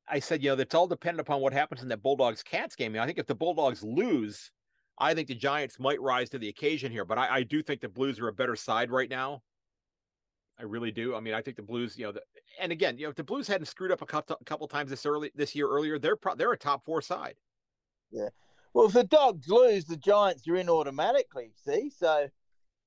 [0.09, 2.97] I said you know that's all dependent upon what happens in that Bulldogs Cats game.
[2.99, 4.51] I think if the Bulldogs lose,
[4.99, 7.05] I think the Giants might rise to the occasion here.
[7.05, 9.43] But I, I do think the Blues are a better side right now.
[10.59, 11.15] I really do.
[11.15, 12.23] I mean, I think the Blues, you know, the,
[12.61, 14.91] and again, you know, if the Blues hadn't screwed up a couple, a couple times
[14.91, 17.35] this early this year earlier, they're pro- they're a top four side.
[18.11, 18.29] Yeah.
[18.73, 21.53] Well, if the Dogs lose, the Giants are in automatically.
[21.65, 22.29] See, so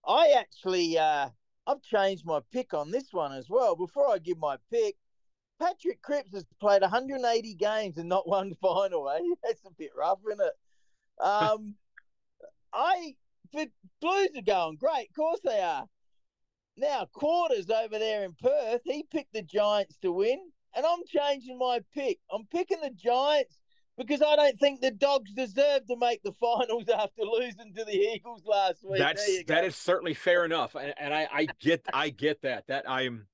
[0.07, 1.29] I actually uh,
[1.67, 3.75] I've changed my pick on this one as well.
[3.75, 4.95] Before I give my pick,
[5.59, 9.09] Patrick Cripps has played 180 games and not one final.
[9.09, 9.19] Eh?
[9.43, 11.23] That's a bit rough, isn't it?
[11.23, 11.75] Um,
[12.73, 13.15] I
[13.51, 15.09] the Blues are going great.
[15.09, 15.85] Of course they are.
[16.77, 20.39] Now, quarters over there in Perth, he picked the Giants to win.
[20.75, 22.19] and I'm changing my pick.
[22.31, 23.59] I'm picking the Giants
[23.97, 27.95] because I don't think the Dogs deserve to make the finals after losing to the
[27.95, 28.99] Eagles last week.
[28.99, 32.67] That's that is certainly fair enough, and, and I, I get I get that.
[32.67, 33.27] That I'm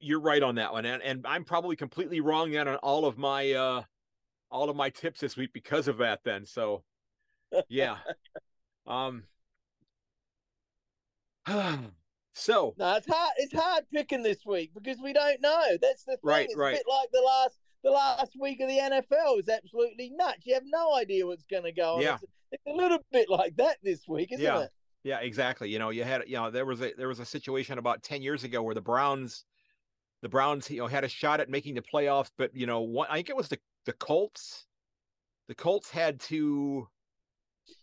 [0.00, 3.18] you're right on that one, and and I'm probably completely wrong then on all of
[3.18, 3.82] my uh
[4.50, 6.20] all of my tips this week because of that.
[6.24, 6.82] Then so
[7.68, 7.96] yeah,
[8.86, 9.24] um.
[12.34, 13.32] so no, it's hard.
[13.38, 15.76] It's hard picking this week because we don't know.
[15.80, 16.18] That's the thing.
[16.22, 16.74] Right, it's right.
[16.74, 20.46] a bit like the last the last week of the NFL is absolutely nuts.
[20.46, 22.02] You have no idea what's going to go on.
[22.02, 22.18] Yeah.
[22.22, 24.60] It's, it's, a little bit like that this week, isn't Yeah.
[24.62, 24.70] it?
[25.04, 25.68] Yeah, exactly.
[25.68, 28.22] You know, you had you know there was a there was a situation about ten
[28.22, 29.44] years ago where the Browns,
[30.22, 33.08] the Browns, you know, had a shot at making the playoffs, but you know, one,
[33.10, 34.66] I think it was the the Colts.
[35.48, 36.88] The Colts had to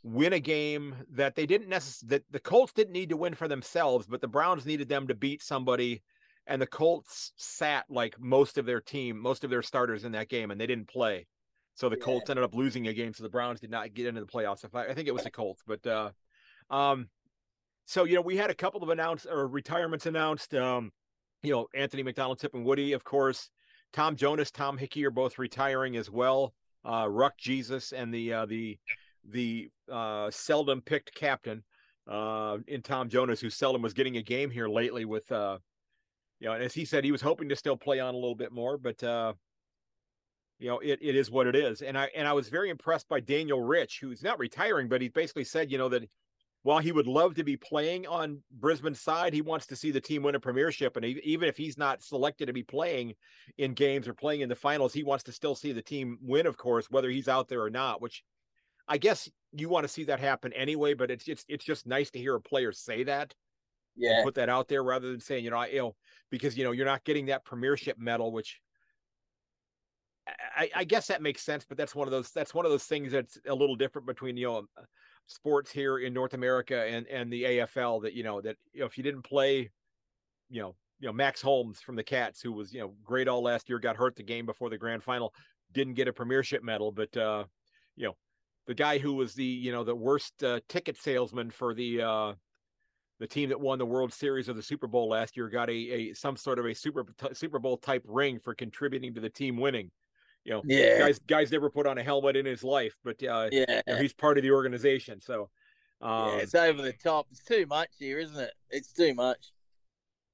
[0.04, 3.48] win a game that they didn't necessarily that the Colts didn't need to win for
[3.48, 6.02] themselves, but the Browns needed them to beat somebody,
[6.48, 10.30] and the Colts sat like most of their team, most of their starters in that
[10.30, 11.28] game, and they didn't play.
[11.76, 12.06] So the Yeah.
[12.06, 14.64] Colts ended up losing a game, so the Browns did not get into the playoffs.
[14.64, 16.12] If I, I think it was the Colts, but uh,
[16.70, 17.10] um,
[17.86, 20.54] so you know, we had a couple of announced or retirements announced.
[20.56, 20.92] Um,
[21.44, 23.50] you know, Anthony McDonald, Tip, and Woody, of course.
[23.92, 26.54] Tom Jonas, Tom Hickey are both retiring as well.
[26.86, 28.78] Uh, Ruck Jesus and the uh, the
[29.26, 31.64] the uh, seldom picked captain
[32.08, 35.06] uh, in Tom Jonas, who seldom was getting a game here lately.
[35.06, 35.58] With uh,
[36.40, 38.36] you know, and as he said, he was hoping to still play on a little
[38.36, 39.34] bit more, but uh,
[40.60, 41.82] you know, it, it is what it is.
[41.82, 45.08] And I and I was very impressed by Daniel Rich, who's not retiring, but he
[45.08, 46.08] basically said, you know, that
[46.64, 50.02] while he would love to be playing on Brisbane's side, he wants to see the
[50.02, 50.98] team win a premiership.
[50.98, 53.16] And he, even if he's not selected to be playing
[53.58, 56.46] in games or playing in the finals, he wants to still see the team win,
[56.46, 58.02] of course, whether he's out there or not.
[58.02, 58.24] Which
[58.88, 60.96] I guess you want to see that happen anyway.
[60.96, 63.34] But it's it's it's just nice to hear a player say that,
[63.96, 64.24] Yeah.
[64.24, 65.96] put that out there, rather than saying, you know, I, you know,
[66.30, 68.60] because you know you're not getting that premiership medal, which.
[70.56, 72.86] I, I guess that makes sense, but that's one of those that's one of those
[72.86, 74.68] things that's a little different between you know
[75.30, 78.86] sports here in North America and and the AFL that you know that you know
[78.86, 79.70] if you didn't play,
[80.50, 83.42] you know you know Max Holmes from the Cats who was you know great all
[83.42, 85.34] last year got hurt the game before the grand final
[85.72, 87.44] didn't get a premiership medal, but uh,
[87.96, 88.16] you know
[88.68, 92.34] the guy who was the you know the worst uh, ticket salesman for the uh,
[93.20, 95.74] the team that won the World Series of the Super Bowl last year got a,
[95.74, 99.58] a some sort of a Super Super Bowl type ring for contributing to the team
[99.58, 99.92] winning.
[100.46, 101.00] You know, Yeah.
[101.00, 103.82] guys guys never put on a helmet in his life, but uh, Yeah.
[103.88, 105.20] you know, he's part of the organization.
[105.22, 105.50] So,
[106.02, 106.38] um, yeah.
[106.38, 107.28] It's over the top.
[107.32, 108.54] It's too much here, isn't it?
[108.70, 109.52] It's too much.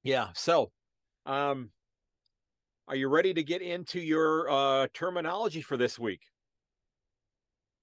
[0.03, 0.29] yeah.
[0.33, 0.71] So,
[1.25, 1.71] um,
[2.87, 6.21] are you ready to get into your uh, terminology for this week?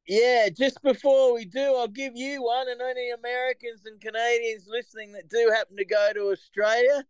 [0.06, 5.12] Yeah, just before we do, I'll give you one and any Americans and Canadians listening
[5.12, 7.04] that do happen to go to Australia.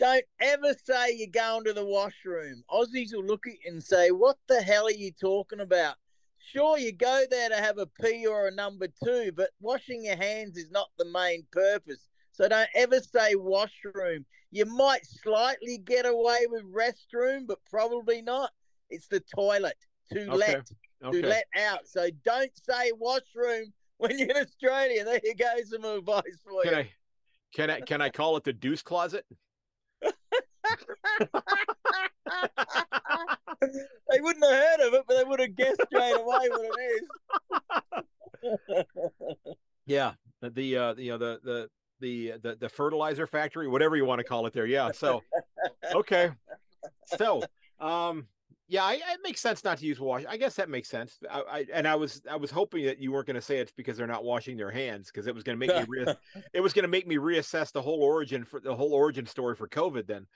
[0.00, 2.64] Don't ever say you're going to the washroom.
[2.70, 5.96] Aussies will look at you and say, What the hell are you talking about?
[6.38, 10.16] Sure, you go there to have a pee or a number two, but washing your
[10.16, 12.08] hands is not the main purpose.
[12.32, 14.24] So don't ever say washroom.
[14.50, 18.52] You might slightly get away with restroom, but probably not.
[18.88, 19.76] It's the toilet.
[20.12, 20.34] To Okay.
[20.36, 20.72] let
[21.04, 21.20] Okay.
[21.20, 21.86] to let out.
[21.86, 23.66] So don't say washroom
[23.98, 25.04] when you're in Australia.
[25.04, 26.78] There you go, some advice for Can you.
[26.78, 26.90] I
[27.52, 29.26] can I can I call it the deuce closet?
[34.10, 37.02] They wouldn't have heard of it, but they would have guessed straight away what it
[38.42, 38.84] is.
[39.86, 41.68] Yeah, the the uh, you know the the
[42.00, 44.52] the the the fertilizer factory, whatever you want to call it.
[44.52, 44.92] There, yeah.
[44.92, 45.20] So,
[45.92, 46.30] okay.
[47.18, 47.42] So,
[47.80, 48.28] um,
[48.68, 50.22] yeah, I, it makes sense not to use wash.
[50.28, 51.18] I guess that makes sense.
[51.28, 53.72] I, I and I was I was hoping that you weren't going to say it's
[53.72, 56.14] because they're not washing their hands because it was going to make me re-
[56.52, 59.56] it was going to make me reassess the whole origin for the whole origin story
[59.56, 60.06] for COVID.
[60.06, 60.28] Then,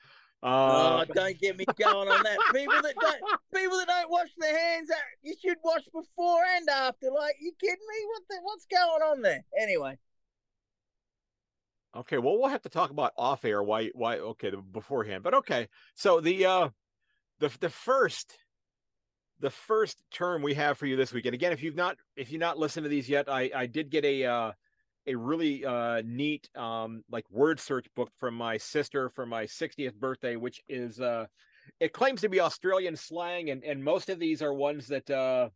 [0.42, 2.38] uh, oh, don't get me going on that.
[2.52, 3.20] People that don't
[3.54, 7.10] people that don't wash their hands, uh, you should wash before and after.
[7.10, 8.06] Like, you kidding me?
[8.08, 9.44] What the, what's going on there?
[9.58, 9.98] Anyway,
[11.96, 15.34] Okay, well, we'll have to talk about off air why why okay the beforehand, but
[15.34, 15.68] okay.
[15.94, 16.68] So the uh
[17.38, 18.36] the the first
[19.40, 22.32] the first term we have for you this week, and again, if you've not if
[22.32, 24.52] you've not listened to these yet, I I did get a uh
[25.06, 29.94] a really uh neat um like word search book from my sister for my 60th
[29.94, 31.26] birthday, which is uh
[31.80, 35.48] it claims to be Australian slang, and and most of these are ones that uh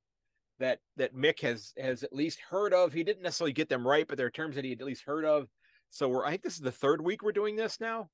[0.59, 2.93] that that Myk has has at least heard of.
[2.93, 5.25] He didn't necessarily get them right, but they're terms that he had at least heard
[5.25, 5.49] of.
[5.91, 8.11] So we're I think this is the third week we're doing this now.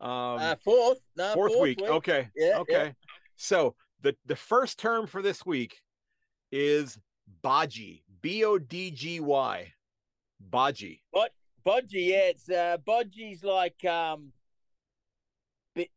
[0.00, 1.80] Um uh, fourth, no, fourth, week.
[1.82, 2.28] Okay.
[2.36, 2.72] Yeah, okay.
[2.72, 2.90] yeah.
[3.36, 5.80] So the the first term for this week
[6.52, 6.98] is
[7.42, 8.02] bodgy.
[8.20, 9.72] B O D G Y.
[10.50, 11.00] Bodgy.
[11.10, 11.32] What
[11.66, 14.32] bodgy, yeah, it's uh, bodgy's like um,
[15.74, 15.90] bit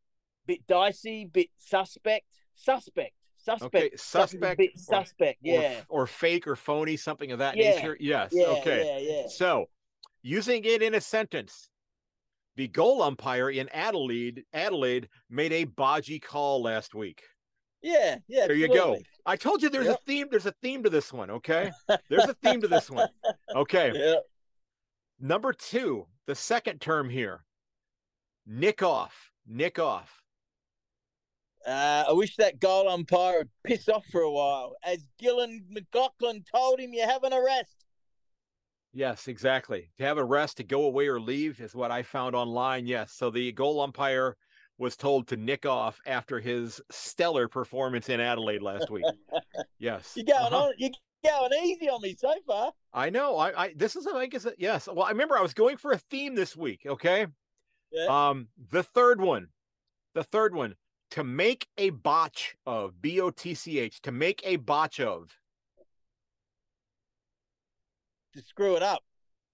[0.46, 5.38] bit dicey, bit suspect, suspect, suspect, Okay, suspect bit or- suspect.
[5.44, 7.96] or, Yeah, or fake or phony, something of that Yeah, nature.
[8.00, 8.30] Yes.
[8.32, 8.84] yeah, okay.
[9.06, 9.28] yeah, yeah.
[9.28, 9.66] So,
[10.22, 11.68] using it in a sentence,
[12.56, 17.22] the goal umpire in Adelaide Adelaide made a bodgy call last week.
[17.80, 18.46] Yeah, yeah.
[18.46, 18.96] There you go.
[19.26, 19.98] I told you there's Yep.
[19.98, 20.26] a theme.
[20.30, 21.30] There's a theme to this one.
[21.30, 21.72] Okay.
[22.08, 23.08] There's a theme to this one.
[23.56, 23.90] Okay.
[23.94, 24.16] Yeah.
[25.22, 27.44] Number two, the second term here.
[28.44, 29.30] Nick off.
[29.46, 30.20] Nick off.
[31.64, 34.74] Uh, I wish that goal umpire would piss off for a while.
[34.84, 37.76] As Gillon McLachlan told him, you have an arrest.
[38.92, 39.90] Yes, exactly.
[39.98, 42.86] To have a rest, to go away or leave is what I found online.
[42.86, 43.12] Yes.
[43.12, 44.36] So the goal umpire
[44.76, 49.04] was told to nick off after his stellar performance in Adelaide last week.
[49.78, 50.12] Yes.
[50.16, 50.64] You're going Uh-huh.
[50.66, 50.72] on.
[50.78, 50.90] You're
[51.24, 52.72] going easy on me so far.
[52.92, 53.36] I know.
[53.38, 54.88] I, I this is I think is guess yes.
[54.88, 56.82] Well, I remember I was going for a theme this week.
[56.86, 57.26] Okay.
[57.90, 58.28] Yeah.
[58.30, 59.48] Um, the third one,
[60.14, 60.74] the third one,
[61.10, 65.30] to make a botch of B O T C H, to make a botch of,
[68.34, 69.02] To screw it up.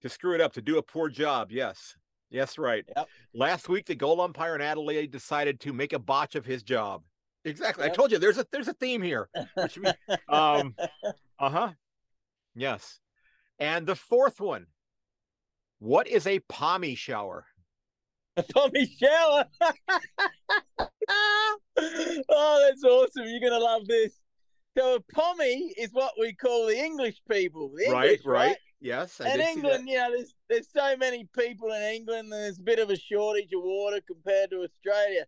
[0.01, 1.51] to screw it up, to do a poor job.
[1.51, 1.95] Yes.
[2.31, 2.85] Yes, right.
[2.95, 3.07] Yep.
[3.33, 7.01] Last week, the goal umpire in Adelaide decided to make a botch of his job.
[7.45, 7.85] Exactly.
[7.85, 9.29] I told you there's a there's a theme here.
[9.55, 9.85] We,
[10.29, 10.75] um,
[11.39, 11.69] uh huh.
[12.55, 12.99] Yes.
[13.59, 14.67] And the fourth one.
[15.79, 17.45] What is a pommy shower?
[18.35, 19.45] A pommy shower.
[22.27, 23.23] oh, that's awesome.
[23.25, 24.19] You're to love this.
[24.77, 27.69] So a pommy is what we call the English people.
[27.69, 28.57] The right, English, right.
[28.81, 29.19] Yes.
[29.21, 32.63] I and England, you know, there's there's so many people in England, and there's a
[32.63, 35.25] bit of a shortage of water compared to Australia.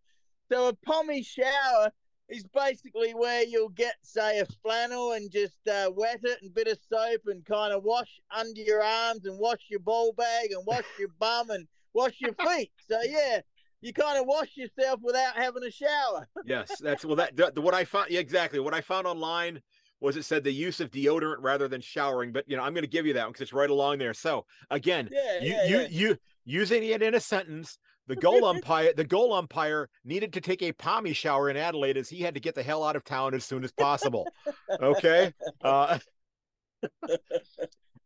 [0.51, 1.91] So a pommy shower
[2.31, 6.67] is basically where you'll get, say, a flannel and just uh, wet it and bit
[6.67, 10.65] of soap and kind of wash under your arms and wash your ball bag and
[10.65, 12.71] wash your bum and wash your feet.
[12.89, 13.41] So yeah,
[13.81, 16.27] you kind of wash yourself without having a shower.
[16.45, 17.17] Yes, that's well.
[17.17, 18.59] That the, what I found yeah, exactly.
[18.59, 19.61] What I found online
[19.99, 22.31] was it said the use of deodorant rather than showering.
[22.31, 24.13] But you know, I'm going to give you that one because it's right along there.
[24.13, 25.87] So again, Yeah, you yeah, you yeah.
[25.89, 27.77] you using it in a sentence.
[28.07, 32.09] The goal umpire, the goal umpire needed to take a pommy shower in Adelaide as
[32.09, 34.27] he had to get the hell out of town as soon as possible.
[34.81, 35.33] Okay.
[35.61, 35.99] Uh,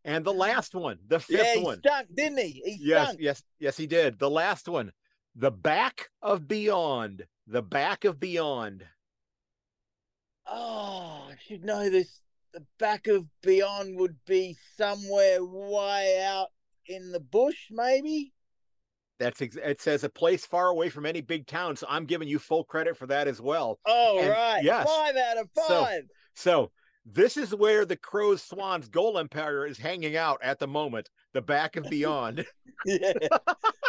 [0.04, 1.78] and the last one, the fifth yeah, he one.
[1.78, 2.62] stunk, didn't he?
[2.64, 3.20] He Yes, stunk.
[3.20, 4.18] yes, yes, he did.
[4.18, 4.92] The last one,
[5.34, 8.84] the back of beyond, the back of beyond.
[10.46, 12.20] Oh, I should know this.
[12.52, 16.48] The back of Beyond would be somewhere way out
[16.86, 18.32] in the bush, maybe.
[19.18, 21.76] That's ex- it says a place far away from any big town.
[21.76, 23.78] So I'm giving you full credit for that as well.
[23.86, 24.62] Oh, And- right.
[24.62, 24.86] yes.
[24.86, 26.02] Five out of So- five.
[26.34, 26.70] So
[27.06, 31.08] this is where the Crows Swans goal umpire is hanging out at the moment.
[31.32, 32.44] The back of beyond.
[32.84, 33.12] yeah.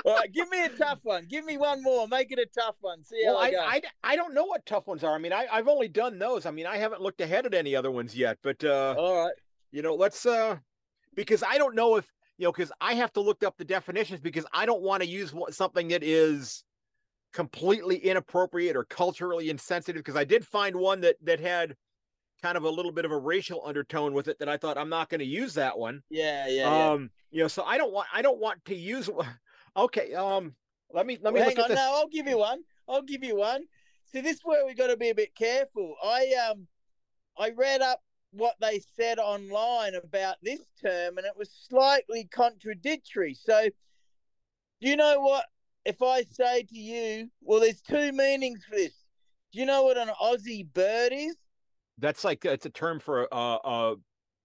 [0.05, 1.25] All right, give me a tough one.
[1.27, 2.07] Give me one more.
[2.07, 3.03] Make it a tough one.
[3.03, 3.57] See how well, I, I, go.
[3.59, 5.13] I I don't know what tough ones are.
[5.15, 6.45] I mean, I I've only done those.
[6.45, 8.37] I mean, I haven't looked ahead at any other ones yet.
[8.41, 9.33] But uh, All right.
[9.71, 10.57] you know, let's uh,
[11.15, 14.19] because I don't know if you know, because I have to look up the definitions
[14.19, 16.63] because I don't want to use what- something that is
[17.33, 19.99] completely inappropriate or culturally insensitive.
[20.01, 21.75] Because I did find one that that had
[22.41, 24.89] kind of a little bit of a racial undertone with it that I thought I'm
[24.89, 26.03] not going to use that one.
[26.09, 26.91] Yeah, yeah, yeah.
[26.91, 29.09] um you know so i don't want i don't want to use
[29.75, 30.55] okay um
[30.93, 31.67] let me let me Well, hang on.
[31.67, 32.61] this No, I'll give you one.
[32.87, 33.63] I'll give you one.
[34.05, 35.95] See, this is where we got to be a bit careful.
[36.01, 36.67] I um,
[37.37, 38.01] I read up
[38.37, 43.33] what they said online about this term, and it was slightly contradictory.
[43.33, 43.69] So,
[44.81, 45.45] do you know what?
[45.85, 48.93] If I say to you, well, there's two meanings for this.
[49.51, 51.35] Do you know what an Aussie bird is?
[51.99, 53.95] that's like it's a term for uh uh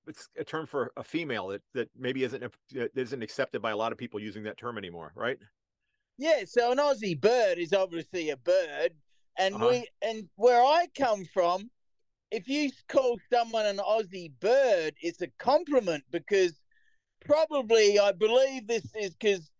[0.06, 3.92] it's a term for a female that that maybe isn't isn't accepted by a lot
[3.92, 5.38] of people using that term anymore right
[6.18, 8.92] Yeah, so an Aussie bird is obviously a bird,
[9.38, 9.68] and Uh-huh.
[9.68, 11.70] we and where I come from,
[12.32, 16.54] if you call someone an Aussie bird, it's a compliment because
[17.24, 19.50] probably I believe this is because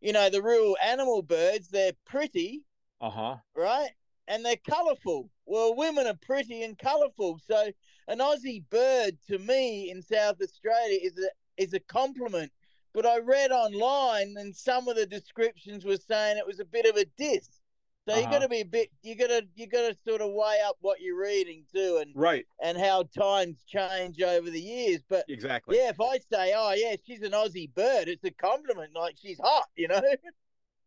[0.00, 2.62] you know the real animal birds they're pretty,
[3.00, 3.90] uh-huh right,
[4.28, 5.30] and they're colourful.
[5.46, 7.72] Well, women are pretty and colourful, so
[8.06, 12.52] an Aussie bird to me in South Australia is a is a compliment.
[12.94, 16.86] But I read online, and some of the descriptions were saying it was a bit
[16.86, 17.61] of a diss.
[18.08, 18.32] So you Uh-huh.
[18.32, 18.90] got to be a bit.
[19.02, 22.12] You got to you got to sort of weigh up what you're reading too, and
[22.14, 25.00] right and how times change over the years.
[25.08, 28.90] But exactly yeah, if I say, oh yeah, she's an Aussie bird, it's a compliment,
[28.94, 30.00] like she's hot, you know.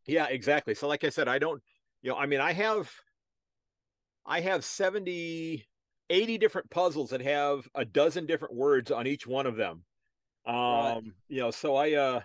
[0.05, 1.61] yeah exactly so like i said i don't
[2.01, 2.91] you know i mean i have
[4.25, 5.65] i have 70
[6.09, 9.83] 80 different puzzles that have a dozen different words on each one of them
[10.45, 11.03] um Right.
[11.29, 12.21] you know so i uh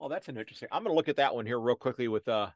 [0.00, 2.48] oh that's an interesting i'm gonna look at that one here real quickly with uh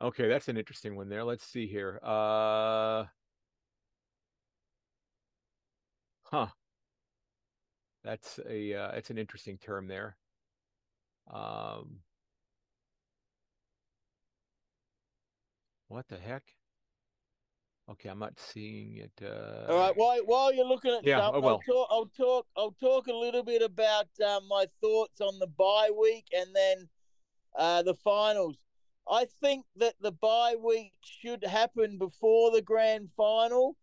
[0.00, 1.24] Okay, that's an interesting one there.
[1.24, 1.98] Let's see here.
[2.02, 3.04] Uh,
[6.24, 6.48] huh.
[8.04, 10.16] That's a uh, that's an interesting term there.
[11.32, 12.00] Um,
[15.88, 16.44] what the heck?
[17.88, 19.12] Okay, I'm not seeing it.
[19.24, 19.72] Uh...
[19.72, 19.96] All right.
[19.96, 21.60] While while you're looking at Yeah, oh, well.
[21.68, 21.88] I'll talk.
[21.90, 22.46] I'll talk.
[22.56, 26.88] I'll talk a little bit about uh, my thoughts on the bye week and then
[27.56, 28.56] uh, the finals.
[29.08, 33.76] I think that the bye week should happen before the grand final.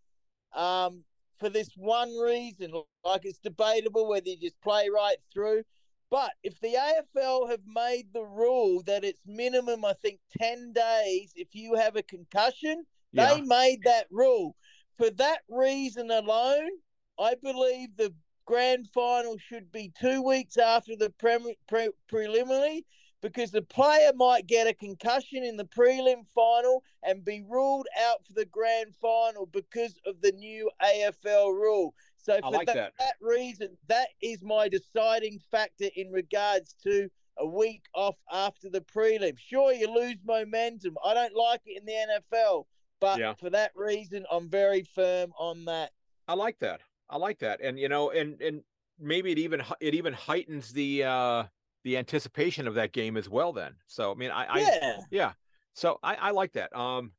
[0.53, 1.03] Um,
[1.39, 2.71] for this one reason,
[3.03, 5.63] like it's debatable whether you just play right through.
[6.09, 11.33] But if the AFL have made the rule that it's minimum, I think, 10 days
[11.35, 13.33] if you have a concussion, Yeah.
[13.33, 14.55] they made that rule.
[14.97, 16.69] For that reason alone,
[17.17, 18.13] I believe the
[18.45, 22.85] grand final should be two weeks after the prem- pre- preliminary
[23.23, 28.23] because the player might get a concussion in the prelim final and be ruled out
[28.27, 31.95] for the grand final because of the new AFL rule.
[32.17, 33.15] So for like that, that.
[33.21, 39.37] reason, that is my deciding factor in regards to a week off after the prelim.
[39.39, 40.97] Sure, you lose momentum.
[41.03, 42.65] I don't like it in the NFL,
[42.99, 43.33] but Yeah.
[43.35, 45.91] for that reason, I'm very firm on that.
[46.27, 46.81] I like that.
[47.09, 47.61] I like that.
[47.61, 48.63] And you know, and and
[48.99, 51.43] maybe it even it even heightens the uh
[51.83, 53.75] the anticipation of that game as well then.
[53.87, 54.99] So I mean I I yeah.
[55.11, 55.33] yeah.
[55.73, 56.75] So I I like that.
[56.75, 57.11] Um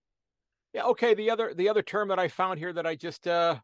[0.72, 3.56] yeah, okay, the other the other term that I found here that I just uh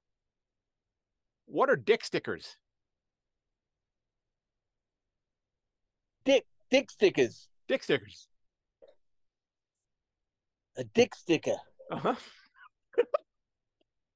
[1.47, 2.57] what are dick stickers?
[6.25, 7.49] Dick dick stickers.
[7.67, 8.29] Dick stickers.
[10.77, 11.57] A dick sticker.
[11.91, 12.15] Uh-huh.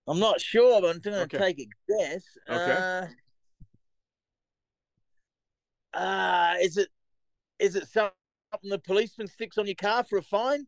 [0.07, 1.39] I'm not sure, but I'm going to Okay.
[1.39, 2.25] take a guess.
[2.49, 2.73] Okay.
[2.73, 3.07] Uh,
[5.95, 6.89] uh, is it
[7.59, 8.13] is it something
[8.65, 10.67] the policeman sticks on your car for a fine?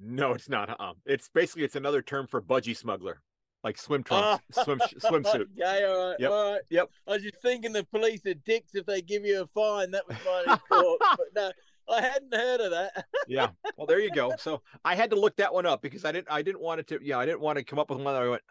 [0.00, 0.70] No, it's not.
[0.70, 0.94] Uh-uh.
[1.06, 3.20] It's basically it's another term for budgie smuggler.
[3.62, 5.46] Like swim trunks, swim swimsuit.
[5.62, 6.60] Okay, all right, Yep, all right.
[6.68, 6.90] yep.
[7.06, 9.92] I was just thinking the police are dicks if they give you a fine.
[9.92, 10.98] That was my thought.
[11.16, 11.52] But no,
[11.94, 13.06] I hadn't heard of that.
[13.28, 13.50] yeah.
[13.76, 14.32] Well, there you go.
[14.36, 16.26] So I had to look that one up because I didn't.
[16.28, 16.98] I didn't want it to.
[17.02, 18.42] Yeah, I didn't want to come up with one that I went.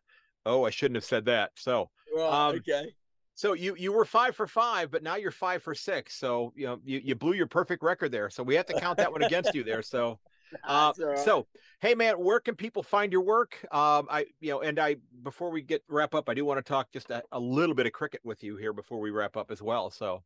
[0.46, 1.52] Oh, I shouldn't have said that.
[1.56, 2.94] So, Right, Um, okay.
[3.36, 6.16] So you you were five for five, but now you're five for six.
[6.18, 8.30] So you know you, you blew your perfect record there.
[8.30, 9.82] So we have to count that one against you there.
[9.82, 10.20] So
[10.64, 11.48] uh, so
[11.80, 13.58] hey man, where can people find your work?
[13.72, 16.64] Um, I you know, and I before we get wrap up, I do want to
[16.64, 19.50] talk just a, a little bit of cricket with you here before we wrap up
[19.50, 19.90] as well.
[19.90, 20.24] So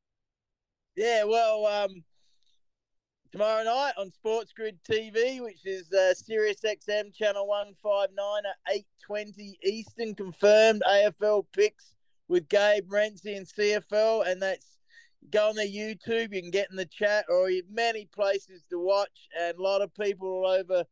[0.95, 2.03] Yeah, well, um,
[3.31, 8.43] tomorrow night on Sports Grid TV, which is uh, Sirius XM channel one five nine
[8.45, 11.94] at eight twenty Eastern, confirmed AFL picks
[12.27, 14.77] with Gabe Renzi and CFL, and that's
[15.31, 16.33] go on their YouTube.
[16.33, 19.81] You can get in the chat, or you many places to watch, and a lot
[19.81, 20.85] of people all over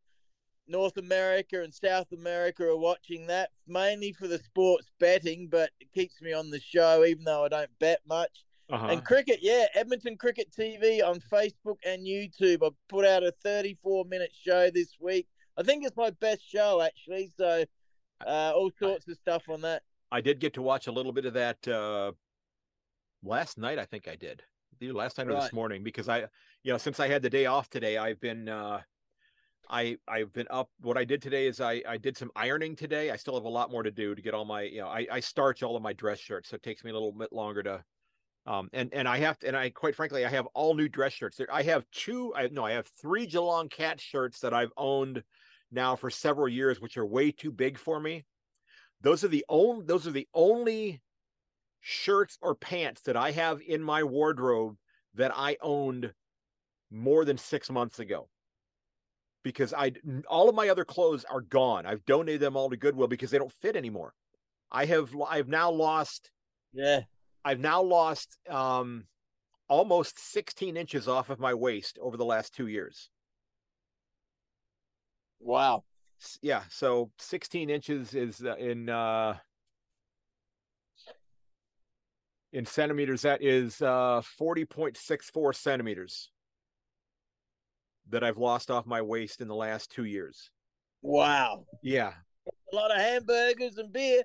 [0.68, 5.92] North America and South America are watching that mainly for the sports betting, but it
[5.94, 8.46] keeps me on the show, even though I don't bet much.
[8.70, 8.88] uh-huh.
[8.88, 12.66] And cricket, yeah, Edmonton Cricket TV on Facebook and YouTube.
[12.66, 15.28] I put out a 34 minute show this week.
[15.58, 17.32] I think it's my best show actually.
[17.38, 17.66] So,
[18.26, 19.84] uh, all sorts of stuff on that.
[20.14, 22.12] I did get to watch a little bit of that uh
[23.24, 24.44] last night, I think I did.
[24.80, 26.20] Either last night or this morning because I
[26.64, 28.82] you know, since I had the day off today, I've been uh
[29.68, 33.10] I I've been up what I did today is I I did some ironing today.
[33.10, 35.08] I still have a lot more to do to get all my, you know, I
[35.12, 37.64] I starch all of my dress shirts, so it takes me a little bit longer
[37.64, 37.84] to
[38.46, 41.14] um and and I have to and I quite frankly I have all new dress
[41.14, 41.38] shirts.
[41.38, 45.24] There I have two I no, I have three Geelong cat shirts that I've owned
[45.72, 48.26] now for several years which are way too big for me
[49.04, 51.02] those are the only those are the only
[51.82, 54.78] shirts or pants that I have in my wardrobe
[55.16, 56.14] that I owned
[56.90, 58.30] more than six months ago.
[59.44, 59.92] Because I
[60.28, 61.86] all of my other clothes are gone.
[61.86, 64.14] I've donated them all to Goodwill because they don't fit anymore.
[64.72, 66.32] I have I've now lost
[66.74, 67.02] Yeah.
[67.44, 69.04] I've now lost um
[69.68, 73.10] almost 16 inches off of my waist over the last two years.
[75.42, 75.84] Wow.
[76.42, 79.38] Yeah, so 16 inches is uh, in uh
[82.52, 86.30] in centimeters that is uh 40.64 centimeters
[88.10, 90.52] that I've lost off my waist in the last 2 years.
[91.02, 91.66] Wow.
[91.82, 92.14] Yeah.
[92.48, 94.24] A lot of hamburgers and beer.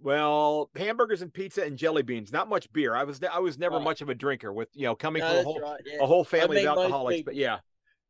[0.00, 2.94] Well, hamburgers and pizza and jelly beans, not much beer.
[2.94, 3.84] I was I was never Right.
[3.84, 5.80] much of a drinker with, you know, coming No, from a whole right.
[5.86, 6.02] Yeah.
[6.02, 7.58] a whole family of alcoholics, but yeah.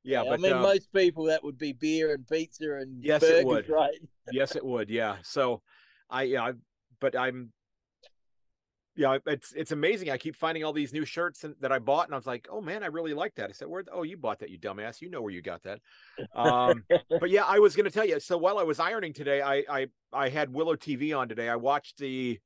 [0.06, 3.22] Yeah, I but mean, um, most people that would be beer and pizza and Yes,
[3.22, 3.68] it burgers, would.
[3.68, 3.98] right?
[4.32, 5.62] yes it would yeah so
[6.10, 6.52] i yeah I,
[7.00, 7.52] but i'm
[8.96, 10.10] yeah, it's it's amazing.
[10.10, 12.62] I keep finding all these new shirts that I bought, and I was like, "Oh
[12.62, 13.84] man, I really like that." I said, "Where?
[13.92, 15.02] Oh, you bought that, you dumbass!
[15.02, 15.80] You know where you got that."
[16.34, 16.82] Um,
[17.20, 18.18] but yeah, I was going to tell you.
[18.20, 21.50] So while I was ironing today, I I I had Willow TV on today.
[21.50, 22.40] I watched the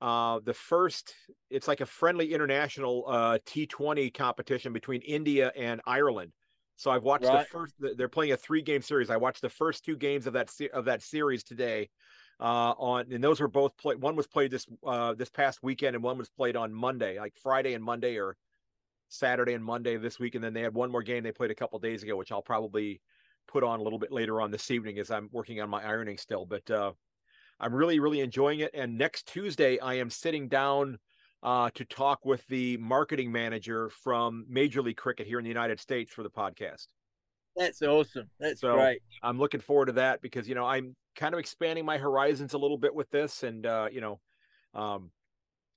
[0.00, 1.14] uh the first.
[1.48, 6.32] It's like a friendly international uh T20 competition between India and Ireland.
[6.76, 7.40] So I've watched right.
[7.40, 7.74] the first.
[7.96, 9.10] They're playing a three game series.
[9.10, 11.88] I watched the first two games of that of that series today
[12.38, 14.00] uh, on, and those were both played.
[14.00, 17.34] One was played this uh, this past weekend, and one was played on Monday, like
[17.42, 18.36] Friday and Monday, or
[19.08, 20.34] Saturday and Monday this week.
[20.34, 22.42] And then they had one more game they played a couple days ago, which I'll
[22.42, 23.00] probably
[23.48, 26.18] put on a little bit later on this evening as I'm working on my ironing
[26.18, 26.44] still.
[26.44, 26.92] But uh,
[27.58, 28.72] I'm really, really enjoying it.
[28.74, 30.98] And next Tuesday, I am sitting down
[31.42, 35.80] uh, to talk with the marketing manager from Major League Cricket here in the United
[35.80, 36.86] States for the podcast.
[37.56, 38.28] That's awesome.
[38.38, 39.00] That's so great.
[39.22, 42.58] I'm looking forward to that because you know I'm kind of expanding my horizons a
[42.58, 44.20] little bit with this, and uh, you know,
[44.74, 45.10] um,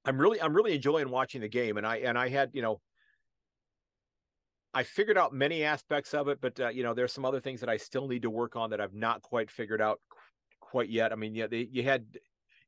[0.05, 2.82] I'm really I'm really enjoying watching the game, and I and I had you know.
[4.72, 7.60] I figured out many aspects of it, but uh, you know, there's some other things
[7.62, 9.99] that I still need to work on that I've not quite figured out
[10.60, 11.12] quite yet.
[11.12, 12.05] I mean, yeah, they, you had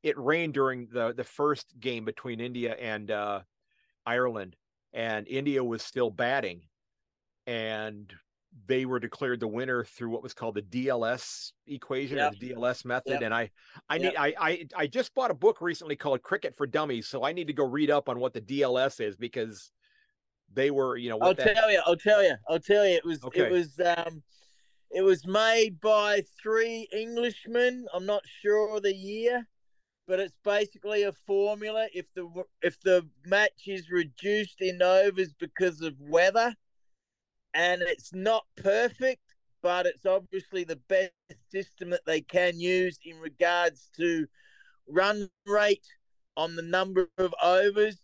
[0.02, 3.40] it rained during the the first game between India and uh,
[4.06, 4.56] Ireland,
[4.92, 6.62] and India was still batting,
[7.46, 8.12] and
[8.66, 12.32] they were declared the winner through what was called the DLS equation yep.
[12.32, 13.12] or the DLS method.
[13.12, 13.22] Yep.
[13.22, 13.50] And I,
[13.88, 14.14] I need.
[14.16, 17.46] I, I, I just bought a book recently called Cricket for Dummies, so I need
[17.46, 19.70] to go read up on what the DLS is because
[20.52, 21.18] they were, you know.
[21.20, 21.54] I'll that...
[21.54, 21.80] tell you.
[21.86, 22.34] I'll tell you.
[22.48, 22.96] I'll tell you.
[22.96, 23.42] It was, okay.
[23.42, 24.22] it was, um,
[24.90, 27.86] it was made by three Englishmen.
[27.94, 29.46] I'm not sure the year,
[30.06, 31.88] but it's basically a formula.
[31.94, 32.28] If the
[32.62, 36.54] if the match is reduced in overs because of weather
[37.54, 41.12] and it's not perfect, but it's obviously the best
[41.50, 44.26] system that they can use in regards to
[44.88, 45.86] run rate
[46.36, 47.98] on the number of overs.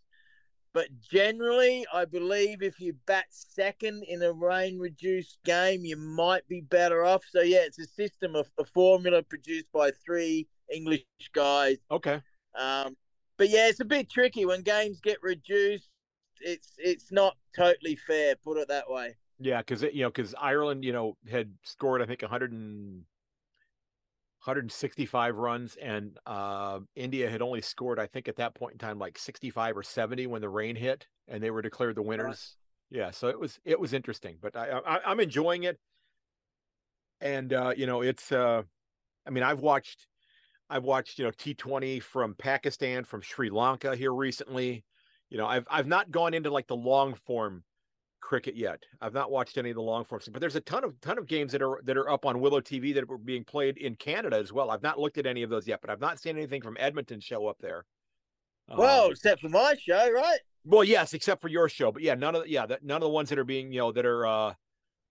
[0.74, 6.46] But generally, I believe if you bat second in a rain reduced game, you might
[6.46, 7.24] be better off.
[7.28, 11.78] So, yeah, it's a system, of a formula produced by three English guys.
[11.90, 12.20] Okay.
[12.58, 12.96] Um,
[13.36, 15.88] but yeah, it's a bit tricky when games get reduced.
[16.40, 19.16] It's it's not totally fair, put it that way.
[19.38, 23.04] Yeah, because you know, because Ireland, you know, had scored I think 100 and
[24.44, 28.98] 165 runs, and uh, India had only scored I think at that point in time
[28.98, 32.26] like 65 or 70 when the rain hit, and they were declared the winners.
[32.26, 32.98] Right.
[33.00, 35.78] Yeah, so it was it was interesting, but I, I am enjoying it,
[37.20, 38.62] and uh, you know, it's uh,
[39.26, 40.06] I mean, I've watched
[40.70, 44.84] I've watched you know T20 from Pakistan, from Sri Lanka here recently.
[45.30, 47.64] You know, I've I've not gone into like the long form
[48.20, 48.82] cricket yet.
[49.00, 51.26] I've not watched any of the long forms, but there's a ton of ton of
[51.26, 54.36] games that are that are up on Willow TV that were being played in Canada
[54.36, 54.70] as well.
[54.70, 57.20] I've not looked at any of those yet, but I've not seen anything from Edmonton
[57.20, 57.84] show up there.
[58.76, 60.38] Well, um, except for my show, right?
[60.64, 63.02] Well, yes, except for your show, but yeah, none of the, yeah, that, none of
[63.02, 64.54] the ones that are being you know that are uh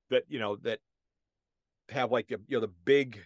[0.09, 0.79] that you know that
[1.89, 3.19] have like the you know the big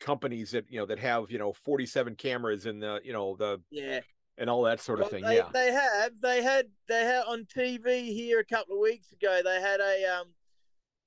[0.00, 3.60] companies that you know that have you know 47 cameras in the you know the
[3.70, 4.00] yeah
[4.38, 5.24] and all that sort of well, thing.
[5.24, 6.12] They, yeah, they have.
[6.20, 6.66] They had.
[6.88, 9.40] They had on TV here a couple of weeks ago.
[9.44, 10.28] They had a um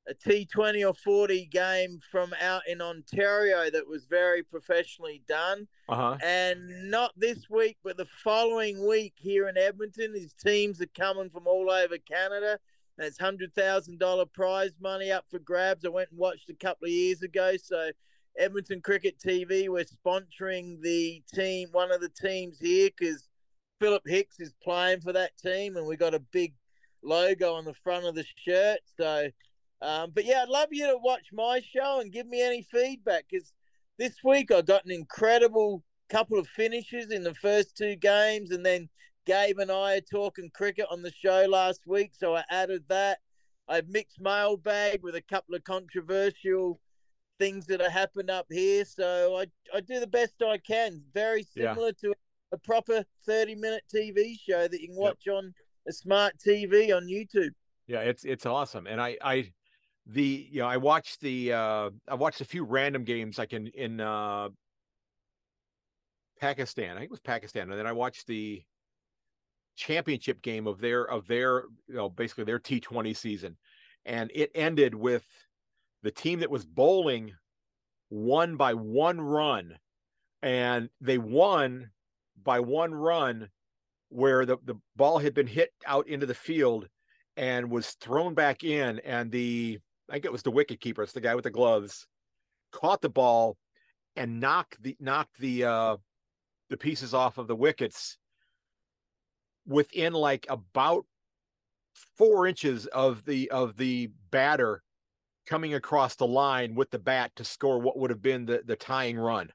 [0.07, 5.67] a T twenty or forty game from out in Ontario that was very professionally done.
[5.89, 6.17] Uh-huh.
[6.23, 11.29] And not this week, but the following week here in Edmonton, his teams are coming
[11.29, 12.59] from all over Canada.
[13.53, 15.85] Thousand dollar prize money up for grabs.
[15.85, 17.91] I went and watched a couple of years ago, so
[18.37, 19.67] Edmonton Cricket TV.
[19.69, 23.27] We're sponsoring the team, one of the teams here, because
[23.79, 26.53] Philip Hicks is playing for that team, and we got a big
[27.03, 28.79] logo on the front of the shirt.
[28.99, 29.29] So,
[29.81, 33.25] um, but yeah, I'd love you to watch my show and give me any feedback
[33.29, 33.53] because
[33.97, 38.65] this week I got an incredible couple of finishes in the first two games, and
[38.65, 38.89] then
[39.25, 43.19] Gabe and I are talking cricket on the show last week, so I added that.
[43.67, 46.79] I've mixed mailbag with a couple of controversial
[47.39, 48.85] things that are happening up here.
[48.85, 49.45] So I,
[49.75, 51.01] I do the best I can.
[51.13, 52.09] Very similar yeah.
[52.09, 52.13] to
[52.51, 55.35] a proper 30 minute TV show that you can watch yep.
[55.35, 55.53] on
[55.87, 57.51] a smart TV on YouTube.
[57.87, 58.87] Yeah, it's it's awesome.
[58.87, 59.51] And I I
[60.05, 63.67] the you know, I watched the uh I watched a few random games like in
[63.67, 64.49] in uh
[66.39, 66.91] Pakistan.
[66.91, 67.69] I think it was Pakistan.
[67.69, 68.61] And then I watched the
[69.75, 73.57] championship game of their of their you know basically their T20 season.
[74.05, 75.25] And it ended with
[76.03, 77.33] the team that was bowling
[78.09, 79.77] won by one run
[80.41, 81.89] and they won
[82.41, 83.49] by one run
[84.09, 86.87] where the, the ball had been hit out into the field
[87.35, 89.79] and was thrown back in and the
[90.09, 92.07] I think it was the wicket keeper, it's the guy with the gloves,
[92.71, 93.57] caught the ball
[94.15, 95.97] and knocked the knocked the uh
[96.69, 98.17] the pieces off of the wickets
[99.65, 101.05] within like about
[102.17, 104.81] four inches of the of the batter
[105.47, 108.75] coming across the line with the bat to score what would have been the the
[108.75, 109.51] tying run.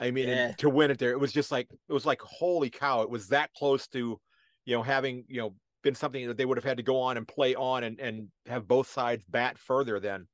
[0.00, 0.52] I mean, Yeah.
[0.58, 3.02] to win it there, it was just like it was like holy cow!
[3.02, 4.20] It was that close to,
[4.66, 7.16] you know, having you know been something that they would have had to go on
[7.16, 10.00] and play on and and have both sides bat further.
[10.00, 10.26] Then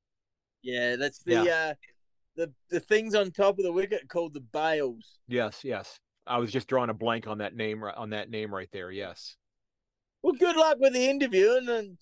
[0.62, 1.74] Yeah, that's the uh
[2.36, 5.18] the the things on top of the wicket called the bails.
[5.26, 8.68] yes, yes, I was just drawing a blank on that name on that name right
[8.72, 8.90] there.
[8.90, 9.36] Yes,
[10.22, 11.98] Well, good luck with the interview, and then if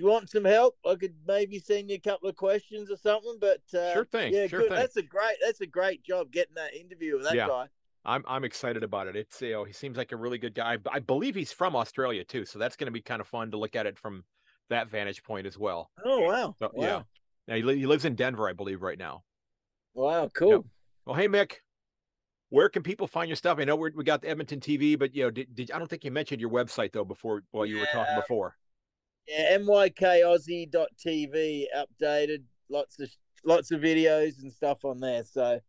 [0.00, 3.36] you want some help, I could maybe send you a couple of questions or something.
[3.40, 4.68] But uh, Sure thing, Yeah, sure good.
[4.70, 4.78] thing.
[4.78, 5.36] That's a great.
[5.44, 7.46] That's a great job getting that interview with that Yeah.
[7.46, 7.66] guy.
[8.04, 9.16] I'm I'm excited about it.
[9.16, 10.78] It's you know he seems like a really good guy.
[10.90, 13.58] I believe he's from Australia too, so that's going to be kind of fun to
[13.58, 14.24] look at it from
[14.70, 15.90] that vantage point as well.
[16.02, 16.54] Oh wow!
[16.58, 16.86] So, wow!
[16.86, 17.02] Yeah,
[17.46, 19.24] now he, li- he lives in Denver, I believe, right now.
[19.92, 20.30] Wow!
[20.34, 20.64] Cool.
[21.04, 21.56] Well, hey Myk,
[22.48, 23.58] where can people find your stuff?
[23.58, 25.88] I know we're, we got the Edmonton TV, but you know, did, did I don't
[25.88, 28.56] think you mentioned your website though before while you were talking before.
[29.30, 32.42] Yeah, mykaussie.tv updated.
[32.68, 33.10] Lots of
[33.44, 35.24] lots of videos and stuff on there.
[35.24, 35.60] So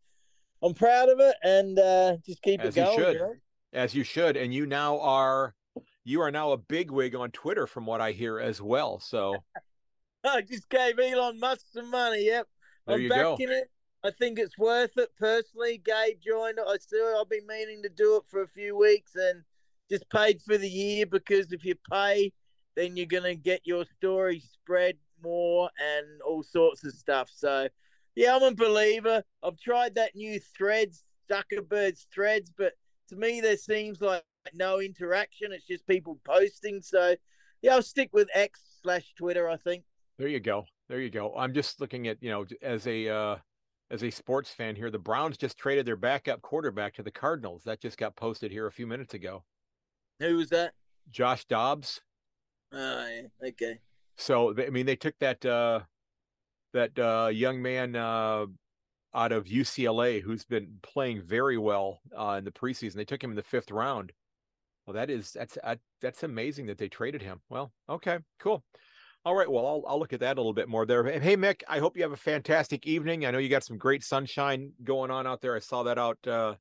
[0.61, 2.97] I'm proud of it, and uh, just keep As it you going.
[2.99, 3.17] should.
[3.17, 3.33] know?
[3.73, 5.55] As you should, and you now are
[6.03, 8.99] you are now a bigwig on Twitter, from what I hear as well.
[8.99, 9.37] So
[10.25, 12.25] I just gave Elon Musk some money.
[12.25, 12.47] Yep.
[12.87, 13.37] there I'm you go.
[13.37, 13.69] backing it.
[14.03, 15.79] I think it's worth it personally.
[15.83, 16.59] Gabe joined.
[16.59, 19.43] I still I've been meaning to do it for a few weeks and
[19.91, 22.33] just paid for the year because if you pay,
[22.75, 27.29] then you're gonna get your story spread more and all sorts of stuff.
[27.33, 27.67] So
[28.15, 29.23] yeah, I'm a believer.
[29.43, 32.73] I've tried that new threads, Zuckerberg's threads, but
[33.09, 34.23] to me there seems like
[34.53, 35.51] no interaction.
[35.51, 36.81] It's just people posting.
[36.81, 37.15] So
[37.61, 39.83] yeah, I'll stick with X slash Twitter, I think.
[40.17, 40.65] There you go.
[40.89, 41.33] There you go.
[41.35, 43.37] I'm just looking at, you know, as a uh
[43.91, 47.63] as a sports fan here, the Browns just traded their backup quarterback to the Cardinals.
[47.63, 49.43] That just got posted here a few minutes ago.
[50.19, 50.73] Who was that?
[51.09, 52.01] Josh Dobbs.
[52.71, 53.79] Yeah, okay.
[54.17, 55.81] So I mean, they took that uh
[56.73, 58.45] that uh young man uh
[59.13, 62.93] out of UCLA who's been playing very well uh in the preseason.
[62.93, 64.11] They took him in the fifth round.
[64.85, 67.41] Well, that is that's uh, that's amazing that they traded him.
[67.49, 68.63] Well, okay, cool.
[69.23, 71.03] All right, well, I'll I'll look at that a little bit more there.
[71.03, 73.25] Hey, Myk, I hope you have a fantastic evening.
[73.25, 75.55] I know you got some great sunshine going on out there.
[75.55, 76.55] I saw that out, uh,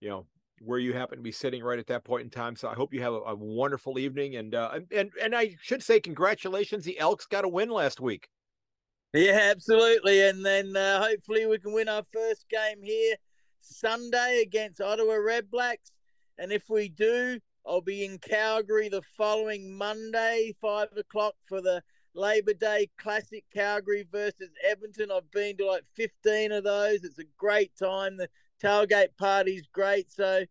[0.00, 0.26] you know,
[0.60, 2.56] where you happen to be sitting right at that point in time.
[2.56, 4.36] So I hope you have a, a wonderful evening.
[4.36, 8.28] And uh, and and I should say, congratulations, the Elks got a win last week.
[9.12, 10.22] Yeah, absolutely.
[10.22, 13.16] And then uh, hopefully we can win our first game here
[13.60, 15.92] Sunday against Ottawa Red Blacks.
[16.38, 21.82] And if we do, I'll be in Calgary the following Monday, five o'clock for the
[22.14, 25.10] Labor Day Classic Calgary versus Edmonton.
[25.10, 27.04] I've been to like 15 of those.
[27.04, 28.16] It's a great time.
[28.16, 28.28] The
[28.62, 30.10] tailgate party's great.
[30.10, 30.44] So,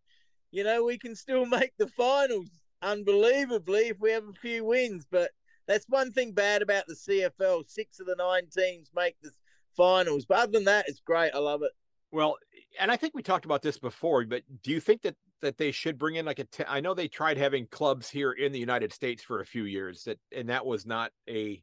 [0.51, 2.49] you know, we can still make the finals
[2.81, 5.05] unbelievably if we have a few wins.
[5.09, 5.31] But
[5.67, 7.69] that's one thing bad about the CFL.
[7.69, 9.31] Six of the nine teams make the
[9.75, 10.25] finals.
[10.25, 11.31] But other than that, it's great.
[11.33, 11.71] I love it.
[12.11, 12.37] Well,
[12.79, 15.71] and I think we talked about this before, but do you think that that they
[15.71, 16.45] should bring in like a?
[16.45, 19.65] T- I know they tried having clubs here in the United States for a few
[19.65, 21.61] years, that and that was not a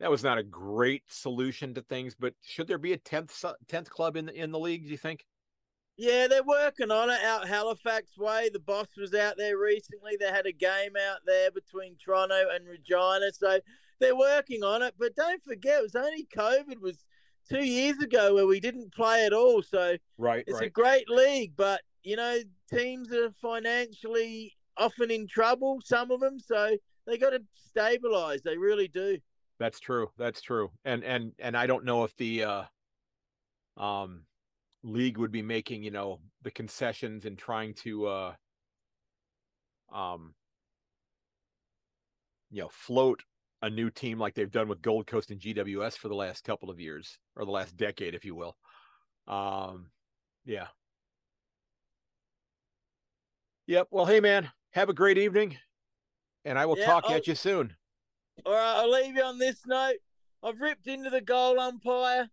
[0.00, 2.14] that was not a great solution to things.
[2.18, 4.84] But should there be a tenth tenth club in the in the league?
[4.84, 5.24] Do you think?
[5.98, 8.50] Yeah, they're working on it out Halifax way.
[8.52, 10.16] The boss was out there recently.
[10.18, 13.32] They had a game out there between Toronto and Regina.
[13.32, 13.58] So
[13.98, 14.94] they're working on it.
[14.96, 17.04] But don't forget, it was only COVID was
[17.50, 19.60] two years ago where we didn't play at all.
[19.60, 22.38] So Right, it's a great league, but you know,
[22.72, 26.76] teams are financially often in trouble, some of them, so
[27.08, 28.42] they got to stabilize.
[28.42, 29.18] They really do.
[29.58, 30.10] That's true.
[30.16, 30.70] That's true.
[30.84, 32.62] And and and I don't know if the uh
[33.76, 34.22] um
[34.82, 38.34] league would be making, you know, the concessions and trying to uh
[39.92, 40.34] um
[42.50, 43.22] you know, float
[43.62, 46.70] a new team like they've done with Gold Coast and GWS for the last couple
[46.70, 48.56] of years or the last decade if you will.
[49.26, 49.90] Um
[50.44, 50.68] yeah.
[53.66, 53.88] Yep.
[53.90, 55.56] Well, hey man, have a great evening
[56.44, 57.74] and I will Yeah, talk I'll- at you soon.
[58.46, 59.96] All right, I'll leave you on this note.
[60.44, 62.30] I've ripped into the goal umpire.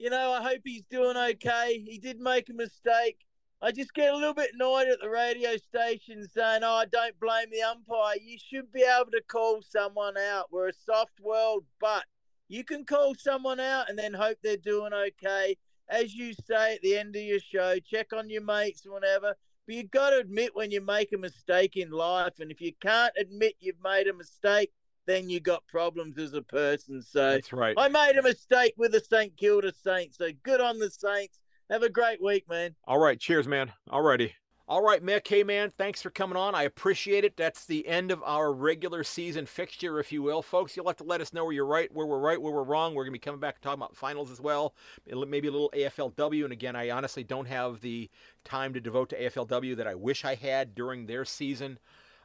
[0.00, 1.84] You know, I hope he's doing okay.
[1.86, 3.18] He did make a mistake.
[3.60, 7.20] I just get a little bit annoyed at the radio station saying, oh, I don't
[7.20, 8.16] blame the umpire.
[8.18, 10.46] You should be able to call someone out.
[10.50, 12.04] We're a soft world, but
[12.48, 15.58] you can call someone out and then hope they're doing okay.
[15.90, 19.34] As you say at the end of your show, check on your mates and whatever.
[19.66, 22.40] But you've got to admit when you make a mistake in life.
[22.40, 24.72] And if you can't admit you've made a mistake,
[25.10, 27.02] then you got problems as a person.
[27.02, 27.74] So That's right.
[27.76, 29.36] I made a mistake with the St.
[29.36, 30.18] Kilda Saints.
[30.18, 31.38] So good on the Saints.
[31.68, 32.74] Have a great week, man.
[32.84, 33.18] All right.
[33.18, 33.72] Cheers, man.
[33.90, 34.34] All righty.
[34.70, 35.26] All right, Myk.
[35.26, 36.54] Hey, man, thanks for coming on.
[36.54, 37.36] I appreciate it.
[37.36, 40.42] That's the end of our regular season fixture, if you will.
[40.42, 42.62] Folks, you'll have to let us know where you're right, where we're right, where we're
[42.62, 42.94] wrong.
[42.94, 44.76] We're going to be coming back and talking about finals as well,
[45.08, 46.44] maybe a little AFLW.
[46.44, 48.08] And again, I honestly don't have the
[48.44, 51.80] time to devote to AFLW that I wish I had during their season.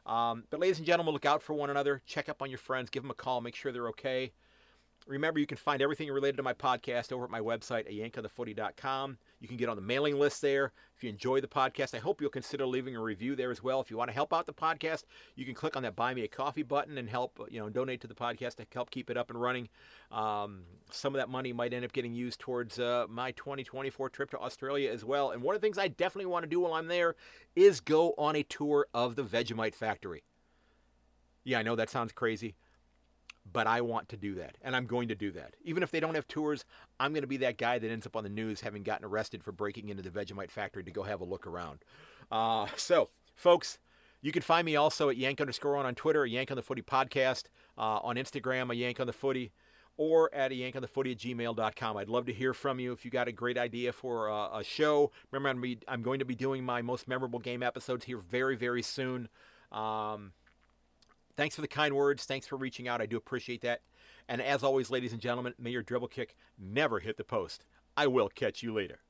[0.06, 2.00] Um, but, ladies and gentlemen, look out for one another.
[2.06, 2.90] Check up on your friends.
[2.90, 3.40] Give them a call.
[3.40, 4.32] Make sure they're okay.
[5.06, 9.18] Remember, you can find everything related to my podcast over at my website at yankonthefooty.com.
[9.38, 10.72] You can get on the mailing list there.
[10.96, 13.80] If you enjoy the podcast, I hope you'll consider leaving a review there as well.
[13.80, 15.04] If you want to help out the podcast,
[15.36, 18.00] you can click on that Buy Me a Coffee button and help, you know, donate
[18.00, 19.68] to the podcast to help keep it up and running.
[20.10, 24.30] Um, some of that money might end up getting used towards uh, my 2024 trip
[24.30, 25.30] to Australia as well.
[25.30, 27.14] And one of the things I definitely want to do while I'm there
[27.54, 30.24] is go on a tour of the Vegemite factory.
[31.44, 32.56] Yeah, I know that sounds crazy
[33.52, 35.54] but I want to do that, and I'm going to do that.
[35.64, 36.64] Even if they don't have tours,
[36.98, 39.42] I'm going to be that guy that ends up on the news having gotten arrested
[39.44, 41.78] for breaking into the Vegemite factory to go have a look around.
[42.30, 43.78] Uh, so, folks,
[44.22, 46.62] you can find me also at Yank underscore on on Twitter, a Yank on the
[46.62, 47.44] Footy podcast,
[47.78, 49.52] uh, on Instagram, a Yank on the Footy,
[49.96, 51.96] or at a Yank on the Footy at gmail.com.
[51.96, 54.64] I'd love to hear from you if you got a great idea for a, a
[54.64, 55.12] show.
[55.30, 58.56] Remember, I'm, be, I'm, going to be doing my most memorable game episodes here very,
[58.56, 59.28] very soon.
[59.70, 60.32] Um,
[61.36, 62.24] Thanks for the kind words.
[62.24, 63.00] Thanks for reaching out.
[63.00, 63.82] I do appreciate that.
[64.28, 67.64] And as always, ladies and gentlemen, may your dribble kick never hit the post.
[67.96, 69.00] I will catch you later.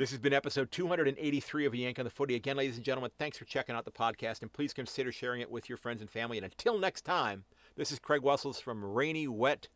[0.00, 2.34] This has been episode 283 of Yank on the Footy.
[2.34, 5.50] Again, ladies and gentlemen, thanks for checking out the podcast, and please consider sharing it
[5.50, 6.38] with your friends and family.
[6.38, 7.44] And until next time,
[7.76, 9.68] this is Craig Wessels from rainy, wet,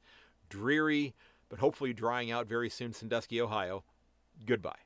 [0.49, 1.15] dreary,
[1.51, 3.85] but hopefully drying out very soon, Sandusky, Ohio.
[4.47, 4.79] Goodbye.